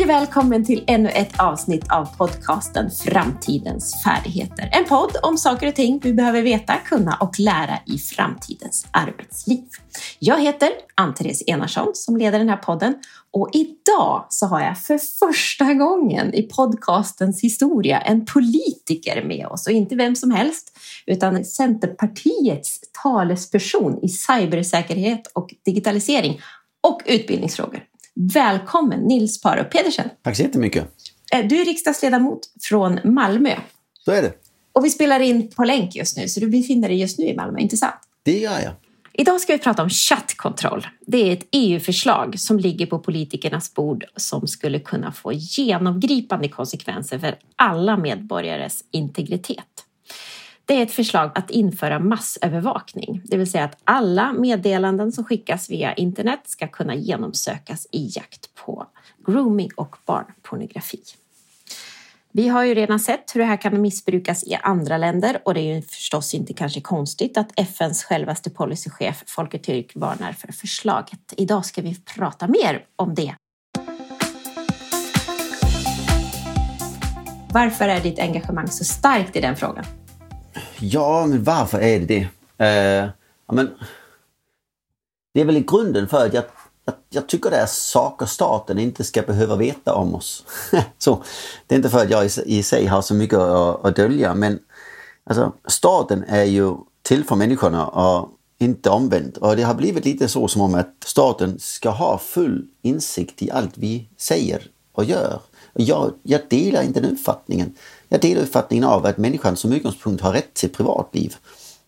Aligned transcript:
Hej 0.00 0.04
och 0.04 0.10
välkommen 0.10 0.64
till 0.64 0.84
ännu 0.86 1.08
ett 1.08 1.40
avsnitt 1.40 1.92
av 1.92 2.16
podcasten 2.16 2.90
Framtidens 2.90 4.02
färdigheter. 4.04 4.68
En 4.72 4.84
podd 4.84 5.16
om 5.22 5.38
saker 5.38 5.68
och 5.68 5.74
ting 5.74 6.00
vi 6.02 6.12
behöver 6.12 6.42
veta, 6.42 6.76
kunna 6.76 7.16
och 7.20 7.40
lära 7.40 7.78
i 7.86 7.98
framtidens 7.98 8.86
arbetsliv. 8.90 9.64
Jag 10.18 10.40
heter 10.40 10.68
Ann-Therese 10.94 11.42
Enarsson 11.46 11.90
som 11.94 12.16
leder 12.16 12.38
den 12.38 12.48
här 12.48 12.56
podden 12.56 12.94
och 13.30 13.50
idag 13.52 14.26
så 14.28 14.46
har 14.46 14.60
jag 14.60 14.78
för 14.78 14.98
första 14.98 15.74
gången 15.74 16.34
i 16.34 16.42
podcastens 16.42 17.42
historia 17.42 18.00
en 18.00 18.26
politiker 18.26 19.24
med 19.24 19.46
oss 19.46 19.66
och 19.66 19.72
inte 19.72 19.94
vem 19.94 20.16
som 20.16 20.30
helst 20.30 20.78
utan 21.06 21.44
Centerpartiets 21.44 22.80
talesperson 23.02 23.98
i 24.02 24.08
cybersäkerhet 24.08 25.26
och 25.34 25.54
digitalisering 25.64 26.40
och 26.82 27.02
utbildningsfrågor. 27.06 27.89
Välkommen 28.22 29.00
Nils 29.00 29.40
Paro 29.40 29.64
Pedersen. 29.64 30.08
Tack 30.22 30.36
så 30.36 30.42
jättemycket. 30.42 30.84
Eh, 31.32 31.46
du 31.46 31.60
är 31.60 31.64
riksdagsledamot 31.64 32.40
från 32.62 32.98
Malmö. 33.04 33.56
Så 34.04 34.12
är 34.12 34.22
det. 34.22 34.32
Och 34.72 34.84
vi 34.84 34.90
spelar 34.90 35.20
in 35.20 35.50
på 35.50 35.64
länk 35.64 35.94
just 35.94 36.16
nu, 36.16 36.28
så 36.28 36.40
du 36.40 36.48
befinner 36.48 36.88
dig 36.88 37.00
just 37.00 37.18
nu 37.18 37.24
i 37.24 37.36
Malmö, 37.36 37.58
inte 37.58 37.76
sant? 37.76 37.94
Det 38.22 38.38
gör 38.38 38.60
jag. 38.60 38.72
Idag 39.12 39.40
ska 39.40 39.52
vi 39.52 39.58
prata 39.58 39.82
om 39.82 39.88
chattkontroll. 39.88 40.86
Det 41.06 41.28
är 41.28 41.32
ett 41.32 41.46
EU-förslag 41.52 42.38
som 42.38 42.58
ligger 42.58 42.86
på 42.86 42.98
politikernas 42.98 43.74
bord 43.74 44.04
som 44.16 44.46
skulle 44.46 44.78
kunna 44.78 45.12
få 45.12 45.32
genomgripande 45.32 46.48
konsekvenser 46.48 47.18
för 47.18 47.38
alla 47.56 47.96
medborgares 47.96 48.84
integritet. 48.90 49.79
Det 50.70 50.76
är 50.76 50.82
ett 50.82 50.92
förslag 50.92 51.30
att 51.34 51.50
införa 51.50 51.98
massövervakning, 51.98 53.22
det 53.24 53.36
vill 53.36 53.50
säga 53.50 53.64
att 53.64 53.78
alla 53.84 54.32
meddelanden 54.32 55.12
som 55.12 55.24
skickas 55.24 55.70
via 55.70 55.94
internet 55.94 56.40
ska 56.44 56.68
kunna 56.68 56.94
genomsökas 56.94 57.86
i 57.92 58.10
jakt 58.16 58.54
på 58.54 58.86
grooming 59.26 59.70
och 59.76 59.96
barnpornografi. 60.06 61.00
Vi 62.32 62.48
har 62.48 62.64
ju 62.64 62.74
redan 62.74 63.00
sett 63.00 63.34
hur 63.34 63.40
det 63.40 63.46
här 63.46 63.56
kan 63.56 63.80
missbrukas 63.80 64.44
i 64.44 64.54
andra 64.54 64.98
länder 64.98 65.40
och 65.44 65.54
det 65.54 65.60
är 65.60 65.74
ju 65.74 65.82
förstås 65.82 66.34
inte 66.34 66.54
kanske 66.54 66.80
konstigt 66.80 67.38
att 67.38 67.52
FNs 67.56 68.04
självaste 68.04 68.50
policychef 68.50 69.24
Folke 69.26 69.58
Türk 69.58 69.92
varnar 69.94 70.32
för 70.32 70.52
förslaget. 70.52 71.34
Idag 71.36 71.64
ska 71.64 71.82
vi 71.82 71.94
prata 71.94 72.48
mer 72.48 72.84
om 72.96 73.14
det. 73.14 73.34
Varför 77.52 77.88
är 77.88 78.00
ditt 78.00 78.18
engagemang 78.18 78.68
så 78.68 78.84
starkt 78.84 79.36
i 79.36 79.40
den 79.40 79.56
frågan? 79.56 79.84
Ja, 80.78 81.26
men 81.26 81.44
varför 81.44 81.78
är 81.78 82.00
det 82.00 82.06
det? 82.06 82.28
Uh, 82.64 83.10
ja, 83.46 83.54
men, 83.54 83.70
det 85.34 85.40
är 85.40 85.44
väl 85.44 85.56
i 85.56 85.60
grunden 85.60 86.08
för 86.08 86.26
att 86.26 86.34
jag, 86.34 86.44
jag, 86.84 86.94
jag, 87.10 87.28
tycker 87.28 87.50
det 87.50 87.56
är 87.56 87.66
saker 87.66 88.26
staten 88.26 88.78
inte 88.78 89.04
ska 89.04 89.22
behöva 89.22 89.56
veta 89.56 89.94
om 89.94 90.14
oss. 90.14 90.44
så, 90.98 91.22
det 91.66 91.74
är 91.74 91.76
inte 91.76 91.90
för 91.90 91.98
att 91.98 92.10
jag 92.10 92.26
i, 92.26 92.30
i 92.44 92.62
sig 92.62 92.86
har 92.86 93.02
så 93.02 93.14
mycket 93.14 93.38
att, 93.38 93.84
att 93.84 93.96
dölja 93.96 94.34
men 94.34 94.58
alltså, 95.24 95.52
staten 95.66 96.24
är 96.28 96.44
ju 96.44 96.74
till 97.02 97.24
för 97.24 97.36
människorna 97.36 97.86
och 97.86 98.28
inte 98.58 98.90
omvänt. 98.90 99.36
Och 99.36 99.56
det 99.56 99.62
har 99.62 99.74
blivit 99.74 100.04
lite 100.04 100.28
så 100.28 100.48
som 100.48 100.62
om 100.62 100.74
att 100.74 100.94
staten 101.04 101.58
ska 101.58 101.90
ha 101.90 102.18
full 102.18 102.66
insikt 102.82 103.42
i 103.42 103.50
allt 103.50 103.78
vi 103.78 104.08
säger 104.16 104.62
och 104.92 105.04
gör. 105.04 105.40
Jag, 105.72 106.12
jag 106.22 106.40
delar 106.48 106.82
inte 106.82 107.00
den 107.00 107.12
uppfattningen. 107.12 107.74
Jag 108.12 108.20
delar 108.20 108.42
uppfattningen 108.42 108.84
av 108.84 109.06
att 109.06 109.18
människan 109.18 109.56
som 109.56 109.72
utgångspunkt 109.72 110.22
har 110.22 110.32
rätt 110.32 110.54
till 110.54 110.70
privatliv. 110.70 111.36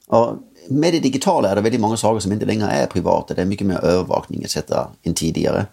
Och 0.07 0.37
med 0.69 0.93
det 0.93 1.01
digitala 1.01 1.51
är 1.51 1.57
det 1.57 1.61
väldigt 1.61 1.81
många 1.81 1.97
saker 1.97 2.21
som 2.21 2.33
inte 2.33 2.47
längre 2.47 2.71
är 2.71 2.87
privata. 2.87 3.35
Det 3.35 3.43
är 3.43 3.47
mycket 3.47 3.67
mer 3.67 3.85
övervakning 3.85 4.43
etc. 4.43 4.57
än 5.03 5.15
tidigare. 5.15 5.67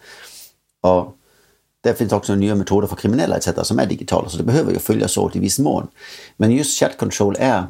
Och 0.81 1.15
det 1.81 1.93
finns 1.93 2.11
också 2.11 2.35
nya 2.35 2.55
metoder 2.55 2.87
för 2.87 2.95
kriminella 2.95 3.37
etc. 3.37 3.49
som 3.63 3.79
är 3.79 3.85
digitala 3.85 4.29
så 4.29 4.37
det 4.37 4.43
behöver 4.43 4.71
ju 4.71 4.79
följas 4.79 5.17
åt 5.17 5.35
i 5.35 5.39
viss 5.39 5.59
mån. 5.59 5.87
Men 6.37 6.51
just 6.51 6.79
chat 6.79 6.97
control 6.97 7.35
är, 7.39 7.67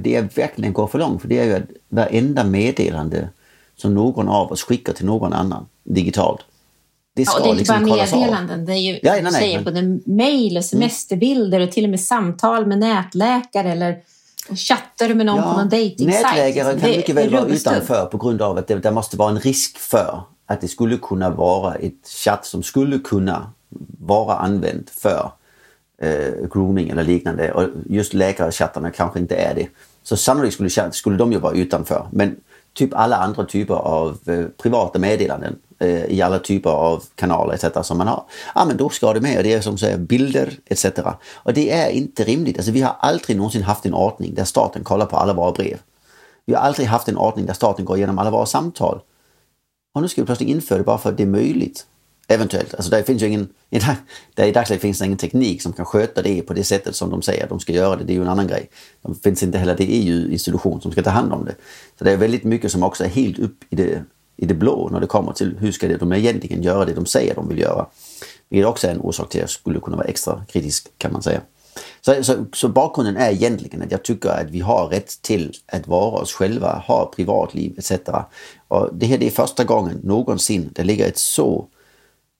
det 0.00 0.16
är 0.16 0.28
verkligen 0.34 0.72
går 0.72 0.86
för 0.86 0.98
långt 0.98 1.20
för 1.20 1.28
det 1.28 1.38
är 1.38 1.44
ju 1.44 1.54
att 1.54 1.70
varenda 1.88 2.44
meddelande 2.44 3.28
som 3.76 3.94
någon 3.94 4.28
av 4.28 4.52
oss 4.52 4.62
skickar 4.62 4.92
till 4.92 5.06
någon 5.06 5.32
annan 5.32 5.66
digitalt 5.84 6.40
det 7.16 7.26
ska 7.26 7.38
ja, 7.38 7.42
det 7.42 7.48
är 7.48 7.50
inte 7.50 7.58
liksom 7.58 7.86
bara 7.86 7.96
meddelanden, 7.96 8.64
det 8.64 8.72
är 8.72 8.76
ju 8.76 9.00
ja, 9.02 9.12
nej, 9.12 9.22
nej, 9.22 9.32
säger, 9.32 9.62
både 9.62 10.00
mejl 10.04 10.56
och 10.56 10.64
semesterbilder 10.64 11.60
och 11.60 11.72
till 11.72 11.84
och 11.84 11.90
med 11.90 12.00
samtal 12.00 12.66
med 12.66 12.78
nätläkare 12.78 13.72
eller 13.72 13.98
chattar 14.54 15.14
med 15.14 15.26
någon 15.26 15.36
ja, 15.36 15.42
på 15.42 15.58
någon 15.58 15.68
dejtingsajt. 15.68 16.24
Nätläkare 16.24 16.80
kan 16.80 16.90
mycket 16.90 17.14
väl 17.14 17.30
vara 17.30 17.46
utanför 17.46 18.06
på 18.06 18.18
grund 18.18 18.42
av 18.42 18.58
att 18.58 18.66
det, 18.66 18.74
det 18.74 18.90
måste 18.90 19.16
vara 19.16 19.30
en 19.30 19.40
risk 19.40 19.78
för 19.78 20.20
att 20.46 20.60
det 20.60 20.68
skulle 20.68 20.96
kunna 20.96 21.30
vara 21.30 21.74
ett 21.74 22.08
chatt 22.24 22.46
som 22.46 22.62
skulle 22.62 22.98
kunna 22.98 23.52
vara 24.00 24.36
använt 24.36 24.90
för 24.90 25.30
eh, 26.02 26.48
grooming 26.52 26.88
eller 26.88 27.04
liknande. 27.04 27.52
Och 27.52 27.68
just 27.86 28.14
läkarchattarna 28.14 28.90
kanske 28.90 29.18
inte 29.18 29.34
är 29.34 29.54
det. 29.54 29.68
Så 30.02 30.16
sannolikt 30.16 30.54
skulle, 30.54 30.92
skulle 30.92 31.16
de 31.16 31.32
ju 31.32 31.38
vara 31.38 31.54
utanför. 31.54 32.06
Men 32.12 32.36
typ 32.72 32.94
alla 32.94 33.16
andra 33.16 33.44
typer 33.44 33.74
av 33.74 34.18
eh, 34.26 34.44
privata 34.62 34.98
meddelanden 34.98 35.56
Eh, 35.78 36.04
i 36.04 36.22
alla 36.22 36.38
typer 36.38 36.70
av 36.70 37.04
kanaler 37.14 37.54
etc. 37.54 37.86
som 37.86 37.98
man 37.98 38.08
har. 38.08 38.24
Ja 38.54 38.64
men 38.64 38.76
då 38.76 38.88
ska 38.88 39.12
det 39.12 39.20
med 39.20 39.36
och 39.36 39.42
det 39.42 39.52
är 39.52 39.60
som 39.60 39.78
säger 39.78 39.98
bilder 39.98 40.58
etc. 40.66 40.86
Och 41.34 41.54
det 41.54 41.70
är 41.70 41.90
inte 41.90 42.24
rimligt. 42.24 42.56
Alltså, 42.56 42.72
vi 42.72 42.82
har 42.82 42.96
aldrig 43.00 43.36
någonsin 43.36 43.62
haft 43.62 43.86
en 43.86 43.94
ordning 43.94 44.34
där 44.34 44.44
staten 44.44 44.84
kollar 44.84 45.06
på 45.06 45.16
alla 45.16 45.32
våra 45.32 45.52
brev. 45.52 45.78
Vi 46.46 46.54
har 46.54 46.60
aldrig 46.60 46.88
haft 46.88 47.08
en 47.08 47.16
ordning 47.16 47.46
där 47.46 47.54
staten 47.54 47.84
går 47.84 47.96
igenom 47.96 48.18
alla 48.18 48.30
våra 48.30 48.46
samtal. 48.46 49.00
Och 49.94 50.02
nu 50.02 50.08
ska 50.08 50.22
vi 50.22 50.26
plötsligt 50.26 50.48
införa 50.48 50.78
det 50.78 50.84
bara 50.84 50.98
för 50.98 51.10
att 51.10 51.16
det 51.16 51.22
är 51.22 51.26
möjligt. 51.26 51.86
Eventuellt. 52.28 52.74
Alltså 52.74 52.90
det 52.90 53.04
finns 53.04 53.22
ju 53.22 53.26
ingen, 53.26 53.48
där 54.34 54.44
I 54.46 54.52
dagsläget 54.52 54.82
finns 54.82 54.98
det 54.98 55.04
ingen 55.04 55.18
teknik 55.18 55.62
som 55.62 55.72
kan 55.72 55.86
sköta 55.86 56.22
det 56.22 56.42
på 56.42 56.54
det 56.54 56.64
sättet 56.64 56.96
som 56.96 57.10
de 57.10 57.22
säger 57.22 57.42
att 57.42 57.48
de 57.48 57.60
ska 57.60 57.72
göra 57.72 57.96
det. 57.96 58.04
Det 58.04 58.12
är 58.12 58.14
ju 58.14 58.22
en 58.22 58.28
annan 58.28 58.46
grej. 58.46 58.70
Det 59.02 59.22
finns 59.22 59.42
inte 59.42 59.58
heller 59.58 59.76
det 59.76 59.84
EU-institution 59.84 60.80
som 60.80 60.92
ska 60.92 61.02
ta 61.02 61.10
hand 61.10 61.32
om 61.32 61.44
det. 61.44 61.54
Så 61.98 62.04
det 62.04 62.12
är 62.12 62.16
väldigt 62.16 62.44
mycket 62.44 62.72
som 62.72 62.82
också 62.82 63.04
är 63.04 63.08
helt 63.08 63.38
upp 63.38 63.64
i 63.70 63.76
det, 63.76 64.02
i 64.36 64.46
det 64.46 64.54
blå 64.54 64.88
när 64.92 65.00
det 65.00 65.06
kommer 65.06 65.32
till 65.32 65.56
hur 65.58 65.72
ska 65.72 65.88
de 65.88 66.12
egentligen 66.12 66.62
göra 66.62 66.84
det 66.84 66.92
de 66.92 67.06
säger 67.06 67.34
de 67.34 67.48
vill 67.48 67.58
göra. 67.58 67.86
Vilket 68.48 68.68
också 68.68 68.86
är 68.86 68.90
en 68.90 69.00
orsak 69.00 69.28
till 69.28 69.40
att 69.40 69.42
jag 69.42 69.50
skulle 69.50 69.80
kunna 69.80 69.96
vara 69.96 70.06
extra 70.06 70.44
kritisk 70.48 70.98
kan 70.98 71.12
man 71.12 71.22
säga. 71.22 71.40
Så, 72.00 72.24
så, 72.24 72.44
så, 72.52 72.68
bakgrunden 72.68 73.16
är 73.16 73.30
egentligen 73.30 73.82
att 73.82 73.90
jag 73.90 74.02
tycker 74.02 74.28
att 74.28 74.50
vi 74.50 74.60
har 74.60 74.88
rätt 74.88 75.22
till 75.22 75.54
att 75.66 75.86
vara 75.86 76.20
oss 76.20 76.32
själva, 76.32 76.82
ha 76.86 77.12
privatliv 77.16 77.78
etc. 77.78 77.92
Och 78.68 78.88
det 78.92 79.06
här 79.06 79.18
det 79.18 79.26
är 79.26 79.30
första 79.30 79.64
gången 79.64 80.00
någonsin 80.02 80.70
det 80.72 80.84
ligger 80.84 81.08
ett 81.08 81.18
så 81.18 81.66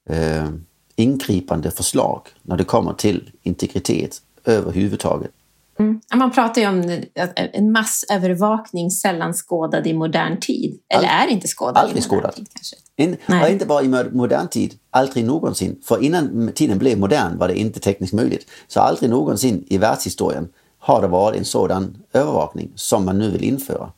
eh, 0.09 0.49
ingripande 0.97 1.71
förslag 1.71 2.21
när 2.43 2.57
det 2.57 2.65
kommer 2.65 2.93
till 2.93 3.31
integritet 3.43 4.23
överhuvudtaget. 4.45 5.31
Mm. 5.79 6.01
Man 6.15 6.31
pratar 6.31 6.61
ju 6.61 6.69
om 6.69 7.03
en 7.35 7.73
massövervakning 7.73 8.91
sällan 8.91 9.33
skådad 9.33 9.87
i 9.87 9.93
modern 9.93 10.41
tid. 10.41 10.79
Eller 10.89 11.09
All, 11.09 11.29
är 11.29 11.33
inte 11.33 11.49
skådad 11.49 11.77
aldrig 11.77 12.05
i 12.05 12.09
modern 12.09 12.21
skådad. 12.21 12.35
tid 12.35 12.49
kanske? 12.55 12.77
In, 12.97 13.17
inte 13.51 13.67
bara 13.67 13.83
i 13.83 13.89
modern 14.13 14.49
tid, 14.49 14.75
aldrig 14.91 15.25
någonsin. 15.25 15.81
För 15.85 16.03
innan 16.03 16.53
tiden 16.55 16.79
blev 16.79 16.99
modern 16.99 17.39
var 17.39 17.49
det 17.49 17.59
inte 17.59 17.81
tekniskt 17.81 18.13
möjligt. 18.13 18.51
Så 18.69 18.81
aldrig 18.81 19.11
någonsin 19.11 19.65
i 19.69 19.79
världshistorien 19.79 20.49
har 20.79 21.03
det 21.03 21.09
varit 21.09 21.39
en 21.39 21.45
sådan 21.45 21.97
övervakning 22.13 22.73
som 22.75 23.05
man 23.05 23.19
nu 23.19 23.31
vill 23.31 23.45
införa. 23.45 23.93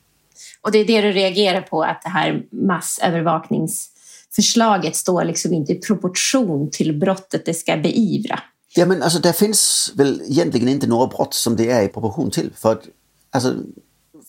Och 0.61 0.71
det 0.71 0.79
är 0.79 0.85
det 0.85 1.01
du 1.01 1.11
reagerar 1.11 1.61
på, 1.61 1.83
att 1.83 2.01
det 2.01 2.09
här 2.09 2.43
massövervaknings 2.51 3.89
förslaget 4.35 4.95
står 4.95 5.23
liksom 5.23 5.53
inte 5.53 5.71
i 5.71 5.75
proportion 5.75 6.69
till 6.71 6.99
brottet 6.99 7.45
det 7.45 7.53
ska 7.53 7.77
beivra. 7.77 8.39
Ja 8.75 8.85
men 8.85 9.03
alltså 9.03 9.19
det 9.19 9.33
finns 9.33 9.91
väl 9.95 10.21
egentligen 10.25 10.67
inte 10.67 10.87
några 10.87 11.07
brott 11.07 11.33
som 11.33 11.55
det 11.55 11.71
är 11.71 11.83
i 11.83 11.87
proportion 11.87 12.31
till. 12.31 12.51
För 12.55 12.71
att, 12.71 12.87
alltså, 13.31 13.55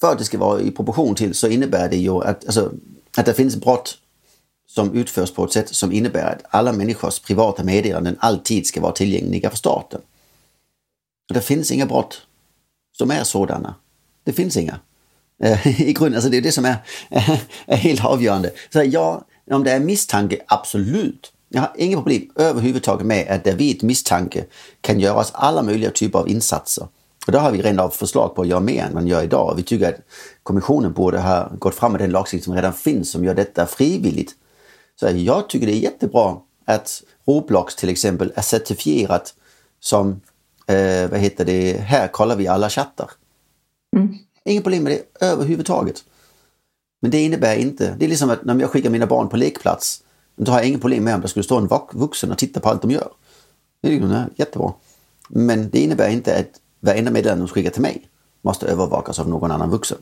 för 0.01 0.13
att 0.13 0.19
det 0.19 0.25
ska 0.25 0.39
vara 0.39 0.61
i 0.61 0.71
proportion 0.71 1.15
till 1.15 1.35
så 1.35 1.49
innebär 1.49 1.89
det 1.89 1.97
ju 1.97 2.25
att, 2.25 2.47
alltså, 2.47 2.73
att 3.17 3.27
det 3.27 3.35
finns 3.35 3.57
brott 3.57 3.99
som 4.67 4.95
utförs 4.95 5.31
på 5.31 5.45
ett 5.45 5.53
sätt 5.53 5.75
som 5.75 5.93
innebär 5.93 6.33
att 6.33 6.43
alla 6.51 6.73
människors 6.73 7.19
privata 7.19 7.65
meddelanden 7.65 8.17
alltid 8.21 8.67
ska 8.67 8.81
vara 8.81 8.93
tillgängliga 8.93 9.51
för 9.51 9.57
staten. 9.57 10.01
Och 11.29 11.35
det 11.35 11.41
finns 11.41 11.71
inga 11.71 11.87
brott 11.87 12.23
som 12.99 13.11
är 13.11 13.25
sådana. 13.25 13.75
Det 14.25 14.33
finns 14.33 14.57
inga. 14.57 14.81
Eh, 15.43 15.81
I 15.89 15.93
grunden, 15.93 16.15
alltså 16.15 16.31
det 16.31 16.37
är 16.37 16.43
det 16.43 16.53
som 16.53 16.65
är, 16.65 16.77
är 17.67 17.77
helt 17.77 18.05
avgörande. 18.05 18.51
Så 18.73 18.83
ja, 18.85 19.25
om 19.51 19.65
det 19.65 19.71
är 19.71 19.81
misstanke, 19.81 20.43
absolut. 20.47 21.33
Jag 21.53 21.61
har 21.61 21.73
inga 21.77 21.97
problem 21.97 22.31
överhuvudtaget 22.37 23.07
med 23.07 23.29
att 23.31 23.45
det 23.45 23.53
vid 23.53 23.83
misstanke 23.83 24.45
kan 24.81 25.01
göras 25.01 25.31
alla 25.35 25.63
möjliga 25.63 25.91
typer 25.91 26.19
av 26.19 26.29
insatser. 26.29 26.89
Och 27.27 27.33
det 27.33 27.39
har 27.39 27.51
vi 27.53 27.63
redan 27.63 27.91
förslag 27.91 28.35
på 28.35 28.43
att 28.43 28.49
göra 28.49 28.61
mer 28.61 28.85
än 28.85 28.95
man 28.95 29.07
gör 29.07 29.23
idag. 29.23 29.55
Vi 29.57 29.63
tycker 29.63 29.89
att 29.89 30.01
kommissionen 30.43 30.93
borde 30.93 31.21
ha 31.21 31.51
gått 31.59 31.75
fram 31.75 31.93
med 31.93 32.01
den 32.01 32.11
lagstiftning 32.11 32.45
som 32.45 32.55
redan 32.55 32.73
finns 32.73 33.11
som 33.11 33.25
gör 33.25 33.35
detta 33.35 33.67
frivilligt. 33.67 34.35
Så 35.01 35.11
jag 35.11 35.49
tycker 35.49 35.67
det 35.67 35.73
är 35.73 35.81
jättebra 35.81 36.37
att 36.65 37.03
Roblox 37.27 37.77
till 37.77 37.89
exempel 37.89 38.33
är 38.35 38.43
certifierat 38.43 39.35
som, 39.81 40.21
eh, 40.67 41.11
vad 41.11 41.21
heter 41.21 41.45
det, 41.45 41.73
här 41.81 42.09
kollar 42.09 42.37
vi 42.37 42.49
alla 42.49 42.71
chattar. 42.71 43.11
Mm. 43.97 44.15
Inga 44.45 44.63
problem 44.63 44.83
med 44.85 44.93
det 44.93 45.27
överhuvudtaget. 45.27 46.05
Men 47.03 47.11
det 47.11 47.25
innebär 47.25 47.57
inte, 47.57 47.97
det 47.99 48.05
är 48.05 48.09
liksom 48.09 48.31
att 48.31 48.45
när 48.45 48.61
jag 48.61 48.71
skickar 48.71 48.91
mina 48.91 49.07
barn 49.07 49.29
på 49.29 49.37
lekplats 49.37 50.03
Då 50.45 50.53
har 50.53 50.59
jag 50.59 50.69
inget 50.69 50.81
problem 50.81 51.05
med 51.05 51.15
om 51.15 51.21
det 51.21 51.29
skulle 51.29 51.45
stå 51.45 51.59
en 51.59 51.69
vuxen 51.93 52.31
och 52.31 52.39
titta 52.39 52.61
på 52.61 52.69
allt 52.69 52.83
de 52.83 52.91
gör. 52.91 53.09
Det 53.83 53.89
är 53.89 53.93
ju 53.93 54.25
jättebra. 54.37 54.73
Men 55.29 55.71
det 55.71 55.79
innebär 55.79 56.09
inte 56.09 56.37
att 56.39 56.61
varenda 56.81 57.11
meddelande 57.11 57.45
de 57.45 57.49
skickar 57.49 57.71
till 57.71 57.83
mig 57.83 58.09
måste 58.43 58.67
övervakas 58.67 59.19
av 59.19 59.29
någon 59.29 59.51
annan 59.51 59.71
vuxen. 59.71 59.99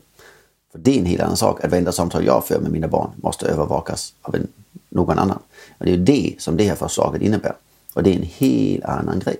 För 0.71 0.79
det 0.79 0.95
är 0.95 0.99
en 0.99 1.05
helt 1.05 1.21
annan 1.21 1.37
sak 1.37 1.63
att 1.63 1.71
varenda 1.71 1.91
samtal 1.91 2.25
jag 2.25 2.45
för 2.45 2.59
med 2.59 2.71
mina 2.71 2.87
barn 2.87 3.11
måste 3.15 3.45
övervakas 3.47 4.13
av 4.21 4.35
en, 4.35 4.47
någon 4.89 5.19
annan. 5.19 5.39
Och 5.77 5.85
det 5.85 5.93
är 5.93 5.97
det 5.97 6.35
som 6.37 6.57
det 6.57 6.63
här 6.63 6.75
förslaget 6.75 7.21
innebär. 7.21 7.53
Och 7.93 8.03
det 8.03 8.09
är 8.09 8.15
en 8.15 8.29
helt 8.37 8.85
annan 8.85 9.19
grej. 9.19 9.37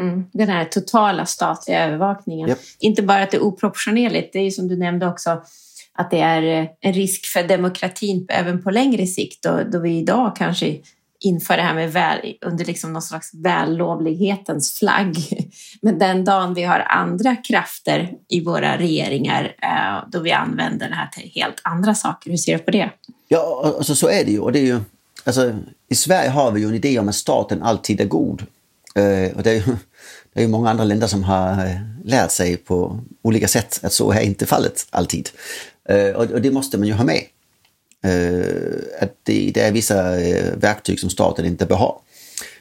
Mm, 0.00 0.24
den 0.32 0.48
här 0.48 0.64
totala 0.64 1.26
statliga 1.26 1.84
övervakningen. 1.84 2.48
Yep. 2.48 2.58
Inte 2.78 3.02
bara 3.02 3.22
att 3.22 3.30
det 3.30 3.36
är 3.36 3.42
oproportionerligt, 3.42 4.32
det 4.32 4.38
är 4.38 4.50
som 4.50 4.68
du 4.68 4.76
nämnde 4.76 5.08
också 5.08 5.42
att 5.98 6.10
det 6.10 6.20
är 6.20 6.62
eh, 6.62 6.68
en 6.80 6.92
risk 6.92 7.26
för 7.26 7.48
demokratin 7.48 8.26
även 8.28 8.62
på 8.62 8.70
längre 8.70 9.06
sikt 9.06 9.42
då, 9.42 9.60
då 9.72 9.78
vi 9.78 9.98
idag 9.98 10.36
kanske 10.36 10.76
inför 11.20 11.56
det 11.56 11.62
här 11.62 11.74
med 11.74 11.92
väl, 11.92 12.18
under 12.40 12.64
liksom 12.64 12.92
någon 12.92 13.02
slags 13.02 13.30
vällovlighetens 13.34 14.78
flagg. 14.78 15.16
Men 15.82 15.98
den 15.98 16.24
dagen 16.24 16.54
vi 16.54 16.62
har 16.62 16.80
andra 16.88 17.36
krafter 17.36 18.12
i 18.28 18.44
våra 18.44 18.78
regeringar 18.78 19.56
eh, 19.62 20.08
då 20.12 20.20
vi 20.20 20.32
använder 20.32 20.88
det 20.88 20.94
här 20.94 21.08
till 21.08 21.30
helt 21.34 21.60
andra 21.62 21.94
saker. 21.94 22.30
Hur 22.30 22.36
ser 22.36 22.52
du 22.52 22.58
på 22.58 22.70
det? 22.70 22.90
Ja, 23.28 23.74
alltså, 23.76 23.94
så 23.94 24.08
är 24.08 24.24
det 24.24 24.30
ju. 24.30 24.40
Och 24.40 24.52
det 24.52 24.58
är 24.58 24.64
ju 24.64 24.80
alltså, 25.24 25.58
I 25.88 25.94
Sverige 25.94 26.30
har 26.30 26.50
vi 26.50 26.60
ju 26.60 26.68
en 26.68 26.74
idé 26.74 26.98
om 26.98 27.08
att 27.08 27.14
staten 27.14 27.62
alltid 27.62 28.00
är 28.00 28.04
god. 28.04 28.46
Eh, 28.94 29.36
och 29.36 29.42
det 29.42 29.50
är 29.50 29.54
ju 29.54 29.62
det 30.32 30.42
är 30.42 30.48
många 30.48 30.70
andra 30.70 30.84
länder 30.84 31.06
som 31.06 31.24
har 31.24 31.80
lärt 32.04 32.30
sig 32.30 32.56
på 32.56 33.00
olika 33.22 33.48
sätt 33.48 33.80
att 33.82 33.92
så 33.92 34.12
är 34.12 34.20
inte 34.20 34.46
fallet 34.46 34.86
alltid. 34.90 35.28
Eh, 35.88 36.10
och 36.10 36.40
det 36.40 36.50
måste 36.50 36.78
man 36.78 36.88
ju 36.88 36.94
ha 36.94 37.04
med. 37.04 37.22
Eh, 38.04 39.02
att 39.02 39.16
det, 39.22 39.50
det, 39.54 39.60
är 39.60 39.72
vissa 39.72 40.20
eh, 40.20 40.56
verktyg 40.56 41.00
som 41.00 41.10
staten 41.10 41.44
inte 41.44 41.66
bör 41.66 41.76
ha. 41.76 42.00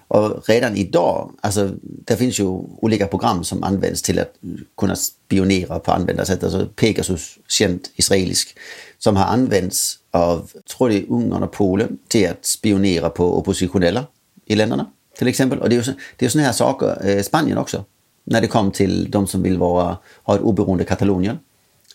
Och 0.07 0.49
redan 0.49 0.75
idag, 0.75 1.31
alltså 1.41 1.71
det 1.81 2.17
finns 2.17 2.39
ju 2.39 2.45
olika 2.81 3.07
program 3.07 3.43
som 3.43 3.63
används 3.63 4.01
till 4.01 4.19
att 4.19 4.33
kunna 4.77 4.95
spionera 4.95 5.79
på 5.79 5.91
användarsätt. 5.91 6.43
Alltså 6.43 6.67
Pegasus, 6.75 7.37
känd 7.47 7.79
israelisk, 7.95 8.57
som 8.97 9.15
har 9.15 9.25
använts 9.25 9.99
av, 10.11 10.51
tror 10.77 10.89
det 10.89 10.95
är 10.95 11.11
Ungern 11.11 11.43
och 11.43 11.51
Polen, 11.51 11.97
till 12.07 12.29
att 12.29 12.45
spionera 12.45 13.09
på 13.09 13.37
oppositionella 13.37 14.05
i 14.45 14.55
länderna. 14.55 14.91
Till 15.17 15.27
exempel. 15.27 15.59
Och 15.59 15.69
det 15.69 15.75
är 15.75 15.93
ju 16.19 16.29
sådana 16.29 16.45
här 16.45 16.53
saker, 16.53 17.23
Spanien 17.23 17.57
också, 17.57 17.85
när 18.23 18.41
det 18.41 18.47
kom 18.47 18.71
till 18.71 19.11
de 19.11 19.27
som 19.27 19.41
vill 19.43 19.57
vara, 19.57 19.97
ha 20.23 20.35
ett 20.35 20.41
oberoende 20.41 20.83
Katalonien. 20.83 21.39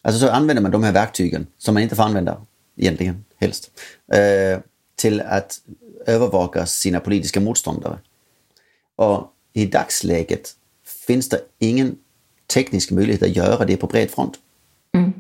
Alltså 0.03 0.21
så 0.21 0.31
använder 0.31 0.63
man 0.63 0.71
de 0.71 0.83
här 0.83 0.93
verktygen 0.93 1.47
som 1.59 1.75
man 1.75 1.83
inte 1.83 1.97
får 1.97 2.03
använda 2.03 2.41
egentligen 2.77 3.25
helst, 3.37 3.71
eh, 4.13 4.61
till 4.97 5.21
att 5.21 5.61
övervaka 6.07 6.67
sina 6.67 7.01
politiska 7.01 7.41
motståndare. 7.41 7.99
Och 8.97 9.33
i 9.53 9.67
dagsläget 9.67 10.55
finns 11.07 11.29
det 11.29 11.41
ingen 11.59 11.97
teknisk 12.55 12.91
möjlighet 12.91 13.23
att 13.23 13.37
göra 13.37 13.65
det 13.65 13.77
på 13.77 13.87
bred 13.87 14.11
front. 14.11 14.39
Mm. 14.95 15.13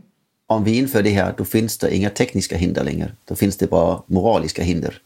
Om 0.46 0.64
vi 0.64 0.78
inför 0.78 1.02
det 1.02 1.10
här, 1.10 1.34
då 1.38 1.44
finns 1.44 1.78
det 1.78 1.96
inga 1.96 2.10
tekniska 2.10 2.56
hinder 2.56 2.84
längre. 2.84 3.12
Då 3.24 3.34
finns 3.34 3.56
det 3.56 3.66
bara 3.66 4.02
moraliska 4.06 4.62
hinder 4.62 5.02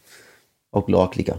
och 0.71 0.91
lagliga. 0.91 1.39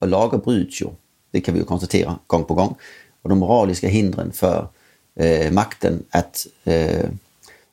Och 0.00 0.08
lagar 0.08 0.38
bryts 0.38 0.82
ju, 0.82 0.86
det 1.30 1.40
kan 1.40 1.54
vi 1.54 1.60
ju 1.60 1.66
konstatera 1.66 2.18
gång 2.26 2.44
på 2.44 2.54
gång. 2.54 2.74
Och 3.22 3.28
de 3.28 3.38
moraliska 3.38 3.88
hindren 3.88 4.32
för 4.32 4.68
eh, 5.14 5.52
makten 5.52 6.04
att, 6.10 6.46
eh, 6.64 7.08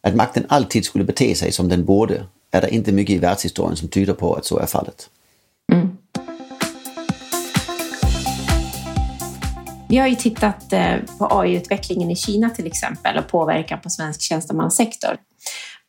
att 0.02 0.16
makten 0.16 0.46
alltid 0.48 0.86
skulle 0.86 1.04
bete 1.04 1.36
sig 1.36 1.52
som 1.52 1.70
den 1.70 1.86
borde 1.86 2.26
är 2.52 2.62
det 2.62 2.70
inte 2.70 2.92
mycket 2.92 3.16
i 3.16 3.20
världshistorien 3.20 3.76
som 3.76 3.88
tyder 3.88 4.14
på 4.14 4.34
att 4.34 4.46
så 4.46 4.60
är 4.60 4.66
fallet. 4.66 5.10
Mm. 5.72 5.98
Vi 9.90 9.98
har 9.98 10.08
ju 10.08 10.16
tittat 10.16 10.74
eh, 10.74 10.96
på 11.18 11.28
AI-utvecklingen 11.32 12.12
i 12.12 12.16
Kina 12.16 12.50
till 12.50 12.68
exempel 12.68 13.18
och 13.18 13.28
påverkan 13.28 13.80
på 13.82 13.90
svensk 13.90 14.22
tjänstemannasektor. 14.22 15.18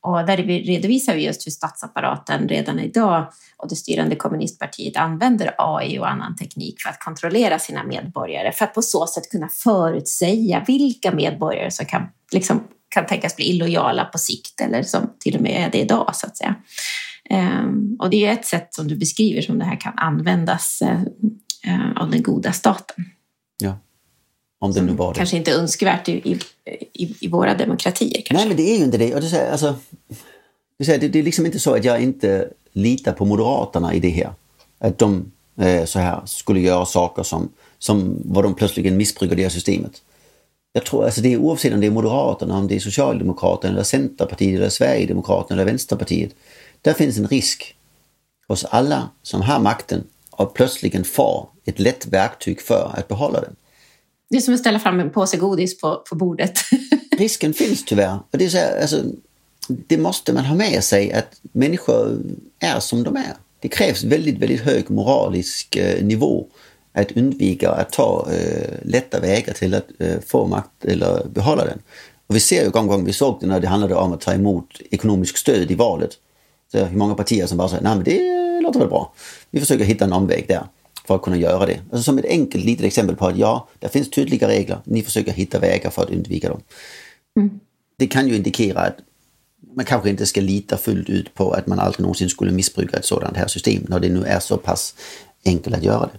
Och 0.01 0.27
där 0.27 0.37
redovisar 0.37 1.15
vi 1.15 1.27
just 1.27 1.47
hur 1.47 1.51
statsapparaten 1.51 2.49
redan 2.49 2.79
idag 2.79 3.33
och 3.57 3.69
det 3.69 3.77
styrande 3.77 4.17
kommunistpartiet 4.17 4.97
använder 4.97 5.55
AI 5.59 5.99
och 5.99 6.11
annan 6.11 6.37
teknik 6.37 6.81
för 6.81 6.91
att 6.91 7.01
kontrollera 7.01 7.59
sina 7.59 7.85
medborgare 7.85 8.53
för 8.53 8.65
att 8.65 8.75
på 8.75 8.83
så 8.83 9.07
sätt 9.07 9.31
kunna 9.31 9.49
förutsäga 9.49 10.65
vilka 10.67 11.13
medborgare 11.13 11.71
som 11.71 11.87
kan 11.87 12.07
liksom 12.33 12.63
kan 12.93 13.07
tänkas 13.07 13.37
bli 13.37 13.45
illojala 13.45 14.05
på 14.05 14.19
sikt 14.19 14.61
eller 14.61 14.83
som 14.83 15.11
till 15.19 15.37
och 15.37 15.43
med 15.43 15.67
är 15.67 15.71
det 15.71 15.79
idag 15.79 16.17
så 16.17 16.27
att 16.27 16.37
säga. 16.37 16.55
Ehm, 17.31 17.97
och 17.99 18.11
det 18.11 18.27
är 18.27 18.33
ett 18.33 18.47
sätt 18.47 18.75
som 18.75 18.89
du 18.89 18.97
beskriver 18.97 19.43
som 19.43 19.59
det 19.59 19.65
här 19.65 19.81
kan 19.81 19.99
användas 19.99 20.83
eh, 20.83 22.03
av 22.03 22.11
den 22.11 22.23
goda 22.23 22.53
staten. 22.53 23.05
Ja, 23.59 23.79
om 24.59 24.73
det 24.73 24.83
nu 24.83 24.93
var 24.93 25.13
det. 25.13 25.19
Kanske 25.19 25.37
inte 25.37 25.53
önskvärt 25.53 26.09
i, 26.09 26.39
i, 26.93 27.17
i, 27.21 27.29
våra 27.29 27.55
demokratier. 27.55 28.23
Kanske. 28.23 28.35
Nej, 28.35 28.49
men 28.49 28.57
det 28.57 28.75
är 28.75 28.79
ju 28.79 28.85
inte 28.85 28.99
det. 28.99 29.15
Och 29.15 29.21
det, 29.21 29.53
alltså, 29.53 29.77
det, 30.79 31.09
det 31.09 31.19
är 31.19 31.23
liksom 31.23 31.47
inte 31.47 31.61
så 31.61 31.75
att 31.75 31.85
jag 31.85 32.03
inte 32.03 32.49
litar 32.73 33.13
på 33.13 33.25
Moderaterna 33.25 33.95
i 33.95 34.01
det 34.01 34.11
här. 34.11 34.33
Att 34.79 34.99
de 34.99 35.33
eh, 35.61 35.85
så 35.85 35.99
här 35.99 36.21
skulle 36.25 36.61
göra 36.61 36.87
saker 36.87 37.23
som, 37.23 37.49
som 37.79 38.23
var 38.25 38.43
de 38.43 38.55
plötsligt 38.55 38.93
missbrukar 38.93 39.37
det 39.37 39.43
här 39.43 39.51
systemet. 39.51 40.03
Jag 40.73 40.85
tror 40.85 41.05
alltså 41.05 41.21
det 41.21 41.33
är 41.33 41.37
oavsett 41.37 41.73
om 41.73 41.81
det 41.81 41.87
är 41.87 41.91
Moderaterna, 41.91 42.57
om 42.57 42.69
det 42.69 42.77
är 42.77 42.81
Socialdemokraterna, 42.81 43.73
eller 43.73 43.83
Centerpartiet, 43.83 44.57
eller 44.59 44.69
Sverigedemokraterna 44.69 45.61
eller 45.63 45.71
Vänsterpartiet. 45.71 46.35
Där 46.83 46.93
finns 46.93 47.19
en 47.19 47.29
risk 47.29 47.77
hos 48.49 48.65
alla 48.65 49.11
som 49.23 49.43
har 49.43 49.61
makten 49.61 50.05
att 50.31 50.55
plötsligt 50.55 51.07
få 51.07 51.49
ett 51.65 51.81
lätt 51.81 52.07
verktyg 52.07 52.61
för 52.61 52.93
att 52.97 53.09
behålla 53.09 53.41
den. 53.41 53.57
Det 54.31 54.37
är 54.37 54.41
som 54.41 54.55
att 54.55 54.61
ställa 54.61 54.79
fram 54.79 55.01
en 55.01 55.11
påse 55.11 55.37
godis 55.37 55.81
på, 55.81 56.03
på 56.09 56.15
bordet. 56.15 56.59
Risken 57.19 57.55
finns 57.55 57.85
tyvärr. 57.85 58.19
Och 58.31 58.39
det, 58.39 58.45
är 58.45 58.49
så 58.49 58.57
här, 58.57 58.81
alltså, 58.81 59.03
det 59.69 59.99
måste 59.99 60.33
man 60.33 60.45
ha 60.45 60.55
med 60.55 60.85
sig 60.85 61.13
att 61.13 61.41
människor 61.53 62.19
är 62.59 62.81
som 62.81 63.03
de 63.03 63.17
är. 63.17 63.35
Det 63.61 63.69
krävs 63.69 64.05
väldigt, 64.05 64.39
väldigt 64.39 64.61
hög 64.61 64.91
moralisk 64.91 65.77
eh, 65.77 66.05
nivå 66.05 66.47
att 66.93 67.13
undvika 67.13 67.71
att 67.71 67.93
ta 67.93 68.29
eh, 68.33 68.79
lätta 68.83 69.21
vägar 69.21 69.55
till 69.55 69.75
att 69.75 69.87
eh, 69.99 70.21
få 70.27 70.47
makt 70.47 70.85
eller 70.85 71.25
behålla 71.29 71.65
den. 71.65 71.79
Och 72.27 72.37
vi 72.37 72.41
ser 72.41 72.65
ju 72.65 72.71
gång 72.71 72.87
på 72.87 72.93
gång, 72.93 73.05
vi 73.05 73.13
såg 73.13 73.39
det 73.41 73.47
när 73.47 73.61
det 73.61 73.69
handlade 73.69 73.95
om 73.95 74.13
att 74.13 74.21
ta 74.21 74.33
emot 74.33 74.81
ekonomisk 74.91 75.37
stöd 75.37 75.71
i 75.71 75.75
valet. 75.75 76.11
Så 76.73 76.85
hur 76.85 76.97
många 76.97 77.15
partier 77.15 77.47
som 77.47 77.59
bara 77.59 77.69
säger, 77.69 77.83
nej 77.83 77.95
men 77.95 78.05
det 78.05 78.61
låter 78.61 78.81
väl 78.81 78.89
bra. 78.89 79.15
Vi 79.51 79.61
försöker 79.61 79.85
hitta 79.85 80.05
en 80.05 80.13
omväg 80.13 80.45
där 80.49 80.67
för 81.07 81.15
att 81.15 81.23
kunna 81.23 81.37
göra 81.37 81.67
det. 81.67 81.81
Alltså 81.91 82.03
som 82.03 82.19
ett 82.19 82.25
enkelt 82.25 82.65
litet 82.65 82.87
exempel 82.87 83.17
på 83.17 83.27
att 83.27 83.37
ja, 83.37 83.69
det 83.79 83.89
finns 83.89 84.11
tydliga 84.11 84.49
regler, 84.49 84.79
ni 84.85 85.03
försöker 85.03 85.33
hitta 85.33 85.59
vägar 85.59 85.91
för 85.91 86.03
att 86.03 86.11
undvika 86.11 86.49
dem. 86.49 86.61
Mm. 87.37 87.61
Det 87.99 88.07
kan 88.07 88.29
ju 88.29 88.37
indikera 88.37 88.81
att 88.81 88.97
man 89.77 89.85
kanske 89.85 90.11
inte 90.11 90.27
ska 90.27 90.41
lita 90.41 90.77
fullt 90.77 91.09
ut 91.09 91.35
på 91.35 91.53
att 91.53 91.67
man 91.67 91.79
aldrig 91.79 92.01
någonsin 92.01 92.29
skulle 92.29 92.53
missbruka 92.53 92.97
ett 92.97 93.05
sådant 93.05 93.37
här 93.37 93.47
system 93.47 93.87
när 93.89 94.01
det 94.01 94.09
nu 94.09 94.25
är 94.25 94.41
så 94.41 94.57
pass 94.57 94.95
enkelt 95.45 95.77
att 95.77 95.83
göra 95.83 96.11
det. 96.13 96.19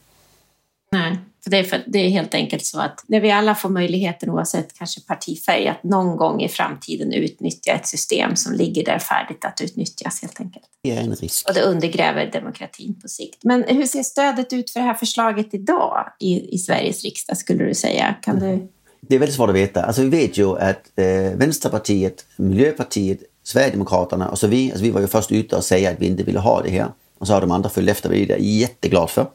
Nej, 0.94 1.18
för 1.44 1.52
det, 1.52 1.58
är 1.58 1.64
för, 1.64 1.84
det 1.88 2.00
är 2.00 2.10
helt 2.10 2.34
enkelt 2.34 2.66
så 2.66 2.80
att 2.80 3.04
när 3.08 3.20
vi 3.20 3.32
alla 3.32 3.56
får 3.56 3.70
möjligheten, 3.70 4.30
oavsett 4.30 4.74
kanske 4.74 5.02
partifärg, 5.02 5.68
att 5.68 5.84
någon 5.84 6.18
gång 6.18 6.42
i 6.42 6.50
framtiden 6.50 7.14
utnyttja 7.14 7.72
ett 7.72 7.88
system 7.88 8.36
som 8.36 8.54
ligger 8.54 8.86
där 8.86 9.00
färdigt 9.00 9.46
att 9.46 9.62
utnyttjas 9.62 10.22
helt 10.22 10.40
enkelt. 10.40 10.66
Det 10.84 10.92
är 10.92 11.02
en 11.02 11.16
risk. 11.16 11.48
Och 11.48 11.54
det 11.54 11.62
undergräver 11.62 12.32
demokratin 12.32 13.00
på 13.02 13.08
sikt. 13.08 13.44
Men 13.44 13.64
hur 13.64 13.86
ser 13.86 14.04
stödet 14.04 14.54
ut 14.54 14.70
för 14.70 14.80
det 14.80 14.86
här 14.86 14.94
förslaget 14.94 15.54
idag 15.54 16.12
i, 16.20 16.56
i 16.56 16.58
Sveriges 16.58 17.04
riksdag, 17.04 17.38
skulle 17.38 17.64
du 17.64 17.74
säga? 17.74 18.16
Kan 18.22 18.40
du... 18.40 18.68
Det 19.02 19.16
är 19.16 19.20
väldigt 19.20 19.36
svårt 19.36 19.50
att 19.50 19.56
veta. 19.56 19.84
Alltså 19.84 20.02
vi 20.02 20.10
vet 20.10 20.38
ju 20.38 20.58
att 20.60 20.92
eh, 20.96 21.06
Vänsterpartiet, 21.38 22.26
Miljöpartiet, 22.38 23.20
Sverigedemokraterna 23.44 24.30
och 24.30 24.40
så 24.40 24.48
vi, 24.48 24.72
alltså 24.72 24.84
vi 24.84 24.92
var 24.92 25.02
ju 25.02 25.08
först 25.08 25.32
ute 25.32 25.56
och 25.56 25.64
säga 25.64 25.92
att 25.92 26.00
vi 26.00 26.08
inte 26.08 26.24
ville 26.24 26.40
ha 26.40 26.62
det 26.62 26.70
här. 26.70 26.88
Och 27.18 27.28
så 27.28 27.34
har 27.34 27.42
de 27.42 27.52
andra 27.52 27.70
följt 27.70 27.90
efter, 27.90 28.14
är 28.14 28.30
jag 28.30 28.40
jätteglad 28.40 29.10
för. 29.10 29.28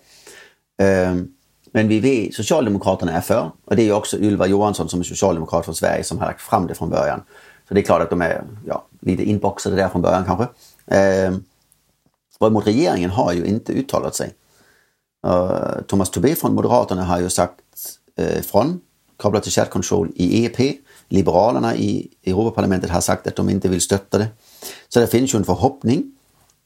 Um, 0.83 1.35
men 1.73 1.89
vi 1.89 2.01
vet, 2.01 2.35
Socialdemokraterna 2.35 3.13
är 3.13 3.21
för 3.21 3.51
och 3.65 3.77
det 3.77 3.89
är 3.89 3.93
också 3.93 4.19
Ylva 4.19 4.47
Johansson 4.47 4.89
som 4.89 5.01
är 5.01 5.05
socialdemokrat 5.05 5.65
från 5.65 5.75
Sverige 5.75 6.05
som 6.05 6.19
har 6.19 6.27
lagt 6.27 6.41
fram 6.41 6.67
det 6.67 6.75
från 6.75 6.91
början. 6.91 7.23
Så 7.69 7.75
det 7.75 7.81
är 7.81 7.85
klart 7.85 8.03
att 8.03 8.11
de 8.11 8.23
är 8.23 8.45
ja, 8.67 8.87
lite 9.01 9.25
inboxade 9.25 9.77
där 9.77 9.89
från 9.89 10.03
början 10.03 10.25
kanske. 10.25 10.47
Eh, 10.97 11.33
Däremot 12.41 12.67
regeringen 12.67 13.11
har 13.11 13.33
ju 13.33 13.45
inte 13.45 13.73
uttalat 13.73 14.15
sig. 14.15 14.35
Uh, 15.27 15.83
Thomas 15.87 16.11
Tobé 16.11 16.35
från 16.35 16.55
Moderaterna 16.55 17.05
har 17.05 17.21
ju 17.21 17.31
sagt 17.31 17.61
uh, 18.21 18.41
från 18.43 18.81
kopplat 19.17 19.43
till 19.43 19.53
chat 19.53 19.71
control 19.71 20.13
i 20.15 20.45
EP. 20.45 20.77
Liberalerna 21.09 21.77
i 21.77 22.09
Europaparlamentet 22.25 22.91
har 22.91 23.01
sagt 23.01 23.27
att 23.27 23.37
de 23.37 23.51
inte 23.51 23.69
vill 23.69 23.81
stötta 23.81 24.19
det. 24.19 24.29
Så 24.89 25.01
det 25.01 25.07
finns 25.07 25.35
ju 25.35 25.37
en 25.37 25.45
förhoppning 25.45 26.13